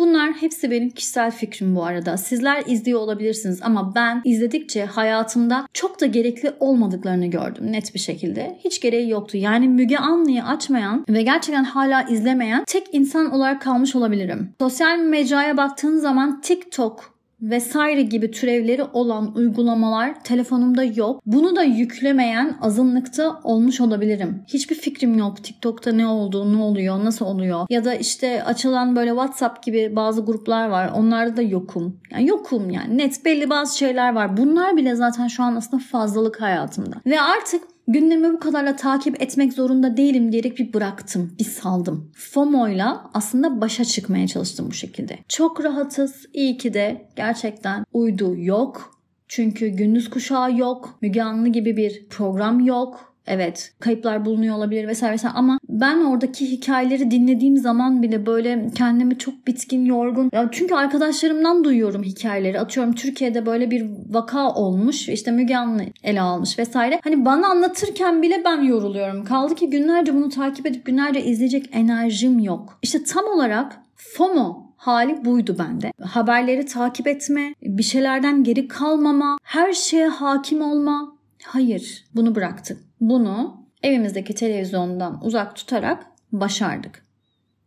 Bunlar 0.00 0.32
hepsi 0.32 0.70
benim 0.70 0.90
kişisel 0.90 1.30
fikrim 1.30 1.76
bu 1.76 1.84
arada. 1.84 2.16
Sizler 2.16 2.62
izliyor 2.66 3.00
olabilirsiniz 3.00 3.60
ama 3.62 3.94
ben 3.94 4.22
izledikçe 4.24 4.84
hayatımda 4.84 5.66
çok 5.72 6.00
da 6.00 6.06
gerekli 6.06 6.52
olmadıklarını 6.60 7.26
gördüm 7.26 7.72
net 7.72 7.94
bir 7.94 7.98
şekilde. 7.98 8.58
Hiç 8.64 8.80
gereği 8.80 9.10
yoktu. 9.10 9.36
Yani 9.36 9.68
Müge 9.68 9.96
Anlı'yı 9.96 10.44
açmayan 10.44 11.04
ve 11.08 11.22
gerçekten 11.22 11.64
hala 11.64 12.02
izlemeyen 12.02 12.64
tek 12.66 12.86
insan 12.92 13.30
olarak 13.30 13.62
kalmış 13.62 13.96
olabilirim. 13.96 14.54
Sosyal 14.60 14.98
mecraya 14.98 15.56
baktığın 15.56 15.96
zaman 15.96 16.40
TikTok 16.40 17.19
vesaire 17.42 18.02
gibi 18.02 18.30
türevleri 18.30 18.84
olan 18.92 19.36
uygulamalar 19.36 20.24
telefonumda 20.24 20.84
yok. 20.84 21.22
Bunu 21.26 21.56
da 21.56 21.62
yüklemeyen 21.62 22.56
azınlıkta 22.60 23.40
olmuş 23.44 23.80
olabilirim. 23.80 24.42
Hiçbir 24.46 24.74
fikrim 24.74 25.18
yok 25.18 25.44
TikTok'ta 25.44 25.92
ne 25.92 26.06
olduğu, 26.06 26.52
ne 26.52 26.56
oluyor, 26.56 27.04
nasıl 27.04 27.26
oluyor. 27.26 27.66
Ya 27.70 27.84
da 27.84 27.94
işte 27.94 28.44
açılan 28.44 28.96
böyle 28.96 29.10
WhatsApp 29.10 29.62
gibi 29.62 29.92
bazı 29.96 30.24
gruplar 30.24 30.68
var. 30.68 30.92
Onlarda 30.96 31.36
da 31.36 31.42
yokum. 31.42 32.00
Yani 32.10 32.28
yokum 32.28 32.70
yani. 32.70 32.98
Net 32.98 33.24
belli 33.24 33.50
bazı 33.50 33.78
şeyler 33.78 34.14
var. 34.14 34.36
Bunlar 34.36 34.76
bile 34.76 34.94
zaten 34.94 35.28
şu 35.28 35.42
an 35.42 35.56
aslında 35.56 35.82
fazlalık 35.82 36.40
hayatımda. 36.40 36.96
Ve 37.06 37.20
artık 37.20 37.62
gündemi 37.92 38.32
bu 38.32 38.40
kadarla 38.40 38.76
takip 38.76 39.22
etmek 39.22 39.52
zorunda 39.52 39.96
değilim 39.96 40.32
diyerek 40.32 40.58
bir 40.58 40.72
bıraktım, 40.72 41.32
bir 41.38 41.44
saldım. 41.44 42.12
FOMO'yla 42.14 43.10
aslında 43.14 43.60
başa 43.60 43.84
çıkmaya 43.84 44.26
çalıştım 44.26 44.66
bu 44.70 44.72
şekilde. 44.72 45.18
Çok 45.28 45.64
rahatız. 45.64 46.26
İyi 46.32 46.56
ki 46.56 46.74
de 46.74 47.08
gerçekten 47.16 47.84
uydu 47.92 48.34
yok. 48.36 49.00
Çünkü 49.28 49.68
gündüz 49.68 50.10
kuşağı 50.10 50.56
yok. 50.56 50.98
Müge 51.02 51.22
Anlı 51.22 51.48
gibi 51.48 51.76
bir 51.76 52.06
program 52.08 52.60
yok 52.60 53.09
Evet 53.30 53.72
kayıplar 53.80 54.24
bulunuyor 54.24 54.56
olabilir 54.56 54.88
vesaire 54.88 55.12
vesaire 55.12 55.34
ama 55.36 55.58
ben 55.68 56.04
oradaki 56.04 56.50
hikayeleri 56.50 57.10
dinlediğim 57.10 57.56
zaman 57.56 58.02
bile 58.02 58.26
böyle 58.26 58.66
kendimi 58.74 59.18
çok 59.18 59.46
bitkin, 59.46 59.84
yorgun. 59.84 60.30
Ya 60.32 60.48
çünkü 60.52 60.74
arkadaşlarımdan 60.74 61.64
duyuyorum 61.64 62.02
hikayeleri. 62.02 62.60
Atıyorum 62.60 62.94
Türkiye'de 62.94 63.46
böyle 63.46 63.70
bir 63.70 63.86
vaka 64.10 64.54
olmuş. 64.54 65.08
işte 65.08 65.30
Müge 65.30 65.56
Anlı 65.56 65.82
ele 66.02 66.20
almış 66.20 66.58
vesaire. 66.58 67.00
Hani 67.04 67.24
bana 67.24 67.46
anlatırken 67.46 68.22
bile 68.22 68.42
ben 68.44 68.62
yoruluyorum. 68.62 69.24
Kaldı 69.24 69.54
ki 69.54 69.70
günlerce 69.70 70.14
bunu 70.14 70.28
takip 70.28 70.66
edip 70.66 70.84
günlerce 70.84 71.24
izleyecek 71.24 71.68
enerjim 71.72 72.38
yok. 72.38 72.78
İşte 72.82 73.04
tam 73.04 73.24
olarak 73.24 73.80
FOMO 73.96 74.70
hali 74.76 75.24
buydu 75.24 75.56
bende. 75.58 75.92
Haberleri 76.02 76.66
takip 76.66 77.06
etme, 77.06 77.54
bir 77.62 77.82
şeylerden 77.82 78.44
geri 78.44 78.68
kalmama, 78.68 79.38
her 79.42 79.72
şeye 79.72 80.08
hakim 80.08 80.62
olma. 80.62 81.19
Hayır, 81.44 82.04
bunu 82.14 82.34
bıraktık. 82.34 82.78
Bunu 83.00 83.66
evimizdeki 83.82 84.34
televizyondan 84.34 85.20
uzak 85.24 85.56
tutarak 85.56 86.06
başardık. 86.32 87.04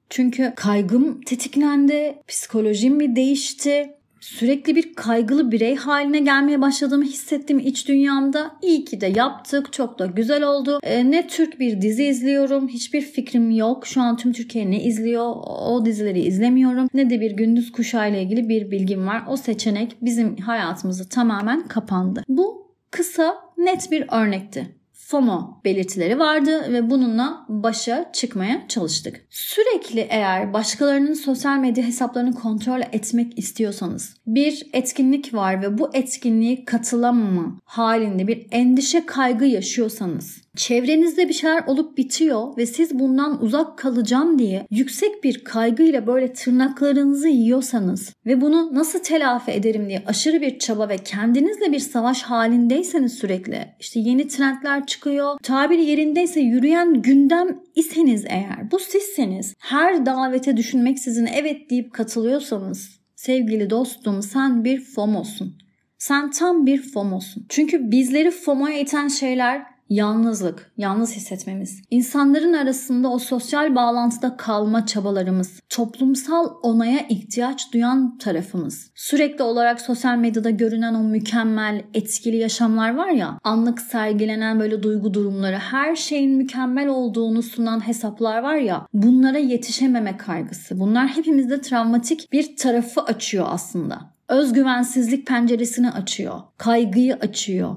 Çünkü 0.10 0.54
kaygım 0.56 1.22
tetiklendi, 1.22 2.16
psikolojim 2.28 3.00
bir 3.00 3.16
değişti. 3.16 3.90
Sürekli 4.20 4.76
bir 4.76 4.94
kaygılı 4.94 5.52
birey 5.52 5.76
haline 5.76 6.20
gelmeye 6.20 6.62
başladığımı 6.62 7.04
hissettim 7.04 7.60
iç 7.60 7.88
dünyamda. 7.88 8.52
İyi 8.62 8.86
ki 8.86 9.02
de 9.02 9.08
yaptık. 9.08 9.74
Çok 9.74 10.00
da 10.00 10.06
güzel 10.06 10.44
oldu. 10.44 10.80
E, 10.84 11.12
ne 11.12 11.28
Türk 11.28 11.60
bir 11.60 11.82
dizi 11.82 12.06
izliyorum. 12.06 12.68
Hiçbir 12.68 13.02
fikrim 13.02 13.52
yok. 13.52 13.88
Şu 13.88 14.02
an 14.02 14.18
tüm 14.18 14.34
Türkiye 14.34 14.72
ne 14.72 14.84
izliyor? 14.84 15.36
O 15.46 15.86
dizileri 15.86 16.20
izlemiyorum. 16.20 16.88
Ne 16.94 17.10
de 17.10 17.22
bir 17.22 17.32
gündüz 17.32 17.72
kuşağıyla 17.72 18.20
ilgili 18.20 18.50
bir 18.50 18.72
bilgim 18.72 19.08
var. 19.08 19.24
O 19.28 19.38
seçenek 19.38 19.96
bizim 20.02 20.38
hayatımızı 20.38 21.10
tamamen 21.10 21.68
kapandı. 21.68 22.24
Bu 22.30 22.73
kısa 22.94 23.36
net 23.58 23.92
bir 23.92 24.06
örnekti. 24.12 24.76
FOMO 24.92 25.62
belirtileri 25.66 26.20
vardı 26.20 26.74
ve 26.74 26.90
bununla 26.90 27.46
başa 27.50 28.12
çıkmaya 28.14 28.68
çalıştık. 28.68 29.26
Sürekli 29.30 30.00
eğer 30.10 30.54
başkalarının 30.54 31.14
sosyal 31.14 31.58
medya 31.58 31.84
hesaplarını 31.84 32.34
kontrol 32.34 32.82
etmek 32.92 33.40
istiyorsanız 33.40 34.16
bir 34.28 34.68
etkinlik 34.74 35.34
var 35.34 35.62
ve 35.62 35.78
bu 35.78 35.90
etkinliğe 35.94 36.66
katılamama 36.66 37.60
halinde 37.66 38.28
bir 38.28 38.48
endişe 38.52 39.06
kaygı 39.06 39.46
yaşıyorsanız 39.46 40.43
çevrenizde 40.56 41.30
bir 41.30 41.34
şeyler 41.34 41.64
olup 41.68 41.98
bitiyor 41.98 42.58
ve 42.58 42.66
siz 42.66 43.00
bundan 43.00 43.44
uzak 43.44 43.78
kalacağım 43.78 44.40
diye 44.40 44.68
yüksek 44.72 45.24
bir 45.24 45.44
kaygıyla 45.44 46.08
böyle 46.08 46.34
tırnaklarınızı 46.34 47.28
yiyorsanız 47.28 48.14
ve 48.26 48.42
bunu 48.42 48.76
nasıl 48.76 49.00
telafi 49.00 49.52
ederim 49.52 49.90
diye 49.90 50.04
aşırı 50.06 50.42
bir 50.42 50.60
çaba 50.60 50.90
ve 50.90 50.98
kendinizle 50.98 51.72
bir 51.72 51.80
savaş 51.80 52.24
halindeyseniz 52.24 53.14
sürekli 53.14 53.66
işte 53.80 54.00
yeni 54.00 54.28
trendler 54.28 54.86
çıkıyor. 54.86 55.38
Tabiri 55.44 55.86
yerindeyse 55.86 56.40
yürüyen 56.40 57.02
gündem 57.02 57.60
iseniz 57.76 58.26
eğer 58.30 58.72
bu 58.72 58.80
sizseniz 58.80 59.56
her 59.60 60.06
davete 60.06 60.58
düşünmeksizin 60.58 61.26
evet 61.26 61.70
deyip 61.70 61.94
katılıyorsanız 61.94 63.00
sevgili 63.16 63.70
dostum 63.70 64.22
sen 64.22 64.64
bir 64.64 64.82
FOMO'sun. 64.82 65.58
Sen 65.98 66.32
tam 66.32 66.66
bir 66.66 66.82
FOMO'sun. 66.82 67.46
Çünkü 67.50 67.92
bizleri 67.92 68.32
FOMO'ya 68.32 68.80
iten 68.80 69.08
şeyler 69.08 69.73
yalnızlık, 69.90 70.72
yalnız 70.78 71.16
hissetmemiz, 71.16 71.82
insanların 71.92 72.54
arasında 72.54 73.10
o 73.10 73.20
sosyal 73.20 73.76
bağlantıda 73.76 74.38
kalma 74.38 74.86
çabalarımız, 74.86 75.60
toplumsal 75.70 76.54
onaya 76.62 77.00
ihtiyaç 77.10 77.74
duyan 77.74 78.18
tarafımız. 78.18 78.92
Sürekli 78.96 79.44
olarak 79.44 79.82
sosyal 79.82 80.18
medyada 80.18 80.50
görünen 80.50 80.94
o 80.94 81.04
mükemmel, 81.04 81.82
etkili 81.94 82.38
yaşamlar 82.38 82.96
var 82.96 83.10
ya, 83.10 83.40
anlık 83.44 83.82
sergilenen 83.82 84.60
böyle 84.60 84.84
duygu 84.84 85.14
durumları, 85.14 85.58
her 85.58 85.96
şeyin 85.96 86.38
mükemmel 86.38 86.88
olduğunu 86.88 87.42
sunan 87.44 87.88
hesaplar 87.88 88.44
var 88.44 88.56
ya, 88.56 88.88
bunlara 88.94 89.38
yetişememe 89.38 90.18
kaygısı. 90.18 90.80
Bunlar 90.80 91.08
hepimizde 91.08 91.62
travmatik 91.62 92.32
bir 92.32 92.56
tarafı 92.56 93.02
açıyor 93.02 93.46
aslında. 93.50 94.14
Özgüvensizlik 94.30 95.28
penceresini 95.28 95.92
açıyor. 95.92 96.40
Kaygıyı 96.58 97.16
açıyor 97.16 97.76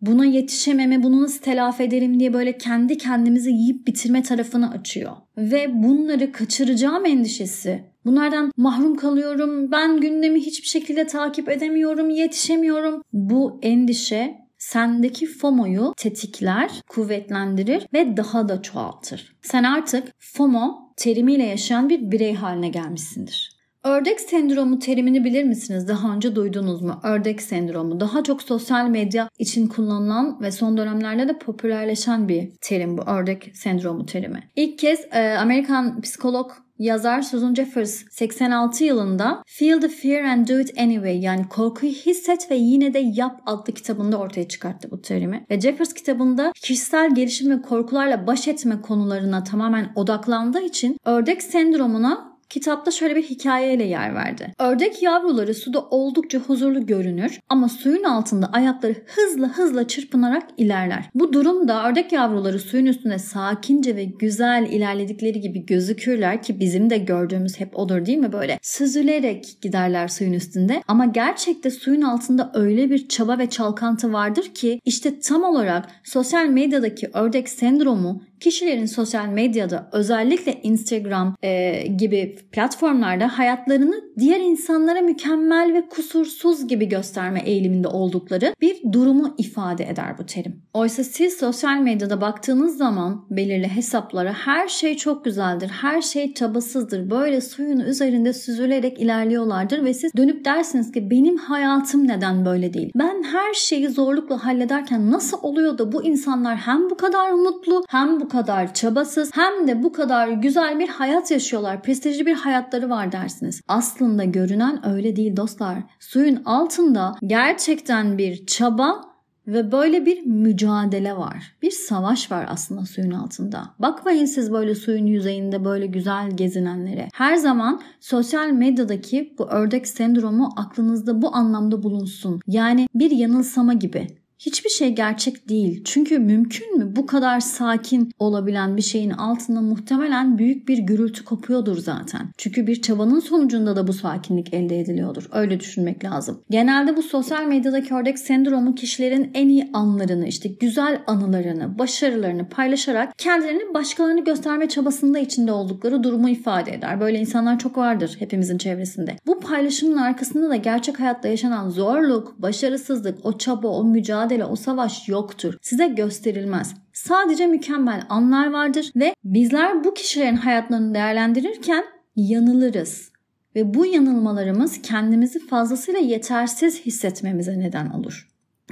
buna 0.00 0.24
yetişememe, 0.24 1.02
bunu 1.02 1.22
nasıl 1.22 1.42
telafi 1.42 1.82
ederim 1.82 2.20
diye 2.20 2.32
böyle 2.32 2.58
kendi 2.58 2.98
kendimizi 2.98 3.50
yiyip 3.50 3.86
bitirme 3.86 4.22
tarafını 4.22 4.70
açıyor. 4.70 5.12
Ve 5.38 5.82
bunları 5.82 6.32
kaçıracağım 6.32 7.06
endişesi. 7.06 7.84
Bunlardan 8.04 8.52
mahrum 8.56 8.96
kalıyorum. 8.96 9.72
Ben 9.72 10.00
gündemi 10.00 10.40
hiçbir 10.40 10.68
şekilde 10.68 11.06
takip 11.06 11.48
edemiyorum, 11.48 12.10
yetişemiyorum. 12.10 13.02
Bu 13.12 13.58
endişe 13.62 14.44
sendeki 14.58 15.26
FOMO'yu 15.26 15.94
tetikler, 15.96 16.70
kuvvetlendirir 16.88 17.86
ve 17.92 18.16
daha 18.16 18.48
da 18.48 18.62
çoğaltır. 18.62 19.36
Sen 19.42 19.64
artık 19.64 20.08
FOMO 20.18 20.92
terimiyle 20.96 21.44
yaşayan 21.44 21.88
bir 21.88 22.10
birey 22.10 22.34
haline 22.34 22.68
gelmişsindir. 22.68 23.53
Ördek 23.84 24.20
sendromu 24.20 24.78
terimini 24.78 25.24
bilir 25.24 25.44
misiniz? 25.44 25.88
Daha 25.88 26.14
önce 26.14 26.36
duydunuz 26.36 26.82
mu? 26.82 27.00
Ördek 27.02 27.42
sendromu. 27.42 28.00
Daha 28.00 28.22
çok 28.22 28.42
sosyal 28.42 28.88
medya 28.88 29.28
için 29.38 29.66
kullanılan 29.66 30.40
ve 30.42 30.50
son 30.50 30.76
dönemlerde 30.76 31.28
de 31.28 31.38
popülerleşen 31.38 32.28
bir 32.28 32.50
terim 32.60 32.98
bu. 32.98 33.02
Ördek 33.02 33.50
sendromu 33.54 34.06
terimi. 34.06 34.50
İlk 34.56 34.78
kez 34.78 35.00
e, 35.12 35.36
Amerikan 35.38 36.00
psikolog 36.00 36.50
Yazar 36.78 37.22
Susan 37.22 37.54
Jeffers 37.54 38.04
86 38.10 38.84
yılında 38.84 39.42
Feel 39.46 39.80
the 39.80 39.88
Fear 39.88 40.24
and 40.24 40.48
Do 40.48 40.60
It 40.60 40.78
Anyway 40.78 41.20
yani 41.20 41.48
korkuyu 41.48 41.92
hisset 41.92 42.50
ve 42.50 42.54
yine 42.54 42.94
de 42.94 42.98
yap 42.98 43.40
adlı 43.46 43.74
kitabında 43.74 44.18
ortaya 44.18 44.48
çıkarttı 44.48 44.90
bu 44.90 45.02
terimi. 45.02 45.46
Ve 45.50 45.60
Jeffers 45.60 45.92
kitabında 45.92 46.52
kişisel 46.54 47.14
gelişim 47.14 47.50
ve 47.50 47.62
korkularla 47.62 48.26
baş 48.26 48.48
etme 48.48 48.80
konularına 48.80 49.44
tamamen 49.44 49.92
odaklandığı 49.94 50.62
için 50.62 50.98
ördek 51.04 51.42
sendromuna 51.42 52.33
Kitapta 52.54 52.90
şöyle 52.90 53.16
bir 53.16 53.22
hikayeyle 53.22 53.84
yer 53.84 54.14
verdi. 54.14 54.54
Ördek 54.58 55.02
yavruları 55.02 55.54
suda 55.54 55.80
oldukça 55.80 56.38
huzurlu 56.38 56.86
görünür 56.86 57.40
ama 57.48 57.68
suyun 57.68 58.04
altında 58.04 58.46
ayakları 58.46 58.94
hızla 59.06 59.48
hızla 59.48 59.88
çırpınarak 59.88 60.42
ilerler. 60.56 61.10
Bu 61.14 61.32
durumda 61.32 61.88
ördek 61.88 62.12
yavruları 62.12 62.58
suyun 62.58 62.86
üstünde 62.86 63.18
sakince 63.18 63.96
ve 63.96 64.04
güzel 64.04 64.66
ilerledikleri 64.70 65.40
gibi 65.40 65.66
gözükürler 65.66 66.42
ki 66.42 66.60
bizim 66.60 66.90
de 66.90 66.98
gördüğümüz 66.98 67.60
hep 67.60 67.78
odur 67.78 68.06
değil 68.06 68.18
mi 68.18 68.32
böyle 68.32 68.58
süzülerek 68.62 69.58
giderler 69.62 70.08
suyun 70.08 70.32
üstünde 70.32 70.82
ama 70.88 71.04
gerçekte 71.04 71.70
suyun 71.70 72.02
altında 72.02 72.50
öyle 72.54 72.90
bir 72.90 73.08
çaba 73.08 73.38
ve 73.38 73.50
çalkantı 73.50 74.12
vardır 74.12 74.54
ki 74.54 74.80
işte 74.84 75.20
tam 75.20 75.44
olarak 75.44 75.88
sosyal 76.04 76.46
medyadaki 76.46 77.10
ördek 77.14 77.48
sendromu 77.48 78.22
kişilerin 78.40 78.86
sosyal 78.86 79.28
medyada 79.28 79.88
özellikle 79.92 80.60
Instagram 80.62 81.36
e, 81.42 81.82
gibi 81.86 82.36
platformlarda 82.52 83.38
hayatlarını 83.38 84.04
diğer 84.18 84.40
insanlara 84.40 85.00
mükemmel 85.00 85.74
ve 85.74 85.88
kusursuz 85.88 86.68
gibi 86.68 86.88
gösterme 86.88 87.40
eğiliminde 87.40 87.88
oldukları 87.88 88.54
bir 88.60 88.92
durumu 88.92 89.34
ifade 89.38 89.84
eder 89.84 90.18
bu 90.18 90.26
terim. 90.26 90.62
Oysa 90.74 91.04
siz 91.04 91.34
sosyal 91.34 91.78
medyada 91.78 92.20
baktığınız 92.20 92.76
zaman 92.76 93.26
belirli 93.30 93.68
hesaplara 93.68 94.32
her 94.32 94.68
şey 94.68 94.96
çok 94.96 95.24
güzeldir, 95.24 95.68
her 95.68 96.02
şey 96.02 96.34
çabasızdır, 96.34 97.10
böyle 97.10 97.40
suyun 97.40 97.80
üzerinde 97.80 98.32
süzülerek 98.32 99.00
ilerliyorlardır 99.00 99.84
ve 99.84 99.94
siz 99.94 100.12
dönüp 100.16 100.44
dersiniz 100.44 100.92
ki 100.92 101.10
benim 101.10 101.36
hayatım 101.36 102.08
neden 102.08 102.44
böyle 102.44 102.74
değil? 102.74 102.92
Ben 102.94 103.22
her 103.22 103.54
şeyi 103.54 103.88
zorlukla 103.88 104.44
hallederken 104.44 105.10
nasıl 105.10 105.38
oluyor 105.42 105.78
da 105.78 105.92
bu 105.92 106.04
insanlar 106.04 106.56
hem 106.56 106.90
bu 106.90 106.96
kadar 106.96 107.30
mutlu 107.30 107.84
hem 107.88 108.20
bu 108.20 108.28
kadar 108.34 108.74
çabasız 108.74 109.30
hem 109.34 109.68
de 109.68 109.82
bu 109.82 109.92
kadar 109.92 110.28
güzel 110.28 110.78
bir 110.78 110.88
hayat 110.88 111.30
yaşıyorlar. 111.30 111.82
Prestijli 111.82 112.26
bir 112.26 112.34
hayatları 112.34 112.90
var 112.90 113.12
dersiniz. 113.12 113.60
Aslında 113.68 114.24
görünen 114.24 114.88
öyle 114.88 115.16
değil 115.16 115.36
dostlar. 115.36 115.78
Suyun 116.00 116.42
altında 116.44 117.14
gerçekten 117.26 118.18
bir 118.18 118.46
çaba 118.46 119.14
ve 119.46 119.72
böyle 119.72 120.06
bir 120.06 120.26
mücadele 120.26 121.16
var. 121.16 121.56
Bir 121.62 121.70
savaş 121.70 122.32
var 122.32 122.46
aslında 122.48 122.86
suyun 122.86 123.10
altında. 123.10 123.74
Bakmayın 123.78 124.24
siz 124.24 124.52
böyle 124.52 124.74
suyun 124.74 125.06
yüzeyinde 125.06 125.64
böyle 125.64 125.86
güzel 125.86 126.30
gezinenlere. 126.30 127.08
Her 127.14 127.36
zaman 127.36 127.80
sosyal 128.00 128.50
medyadaki 128.50 129.34
bu 129.38 129.50
ördek 129.50 129.86
sendromu 129.86 130.52
aklınızda 130.56 131.22
bu 131.22 131.36
anlamda 131.36 131.82
bulunsun. 131.82 132.40
Yani 132.46 132.88
bir 132.94 133.10
yanılsama 133.10 133.74
gibi. 133.74 134.23
Hiçbir 134.38 134.70
şey 134.70 134.94
gerçek 134.94 135.48
değil. 135.48 135.82
Çünkü 135.84 136.18
mümkün 136.18 136.78
mü 136.78 136.96
bu 136.96 137.06
kadar 137.06 137.40
sakin 137.40 138.10
olabilen 138.18 138.76
bir 138.76 138.82
şeyin 138.82 139.10
altında 139.10 139.60
muhtemelen 139.60 140.38
büyük 140.38 140.68
bir 140.68 140.78
gürültü 140.78 141.24
kopuyordur 141.24 141.78
zaten. 141.78 142.30
Çünkü 142.38 142.66
bir 142.66 142.82
çabanın 142.82 143.20
sonucunda 143.20 143.76
da 143.76 143.86
bu 143.86 143.92
sakinlik 143.92 144.54
elde 144.54 144.80
ediliyordur. 144.80 145.28
Öyle 145.32 145.60
düşünmek 145.60 146.04
lazım. 146.04 146.40
Genelde 146.50 146.96
bu 146.96 147.02
sosyal 147.02 147.44
medyadaki 147.44 147.94
ördek 147.94 148.18
sendromu 148.18 148.74
kişilerin 148.74 149.30
en 149.34 149.48
iyi 149.48 149.70
anlarını, 149.72 150.26
işte 150.26 150.48
güzel 150.48 151.02
anılarını, 151.06 151.78
başarılarını 151.78 152.48
paylaşarak 152.48 153.18
kendilerini 153.18 153.74
başkalarını 153.74 154.24
gösterme 154.24 154.68
çabasında 154.68 155.18
içinde 155.18 155.52
oldukları 155.52 156.02
durumu 156.02 156.28
ifade 156.28 156.74
eder. 156.74 157.00
Böyle 157.00 157.18
insanlar 157.20 157.58
çok 157.58 157.76
vardır 157.76 158.16
hepimizin 158.18 158.58
çevresinde. 158.58 159.16
Bu 159.26 159.40
paylaşımın 159.40 159.96
arkasında 159.96 160.50
da 160.50 160.56
gerçek 160.56 161.00
hayatta 161.00 161.28
yaşanan 161.28 161.70
zorluk, 161.70 162.42
başarısızlık, 162.42 163.26
o 163.26 163.38
çaba, 163.38 163.68
o 163.68 163.84
mücadele 163.84 164.33
mücadele, 164.34 164.44
o 164.44 164.56
savaş 164.56 165.08
yoktur. 165.08 165.54
Size 165.62 165.88
gösterilmez. 165.88 166.74
Sadece 166.92 167.46
mükemmel 167.46 168.02
anlar 168.08 168.52
vardır 168.52 168.90
ve 168.96 169.14
bizler 169.24 169.84
bu 169.84 169.94
kişilerin 169.94 170.36
hayatlarını 170.36 170.94
değerlendirirken 170.94 171.84
yanılırız. 172.16 173.12
Ve 173.56 173.74
bu 173.74 173.86
yanılmalarımız 173.86 174.82
kendimizi 174.82 175.46
fazlasıyla 175.46 176.00
yetersiz 176.00 176.86
hissetmemize 176.86 177.58
neden 177.58 177.90
olur. 177.90 178.28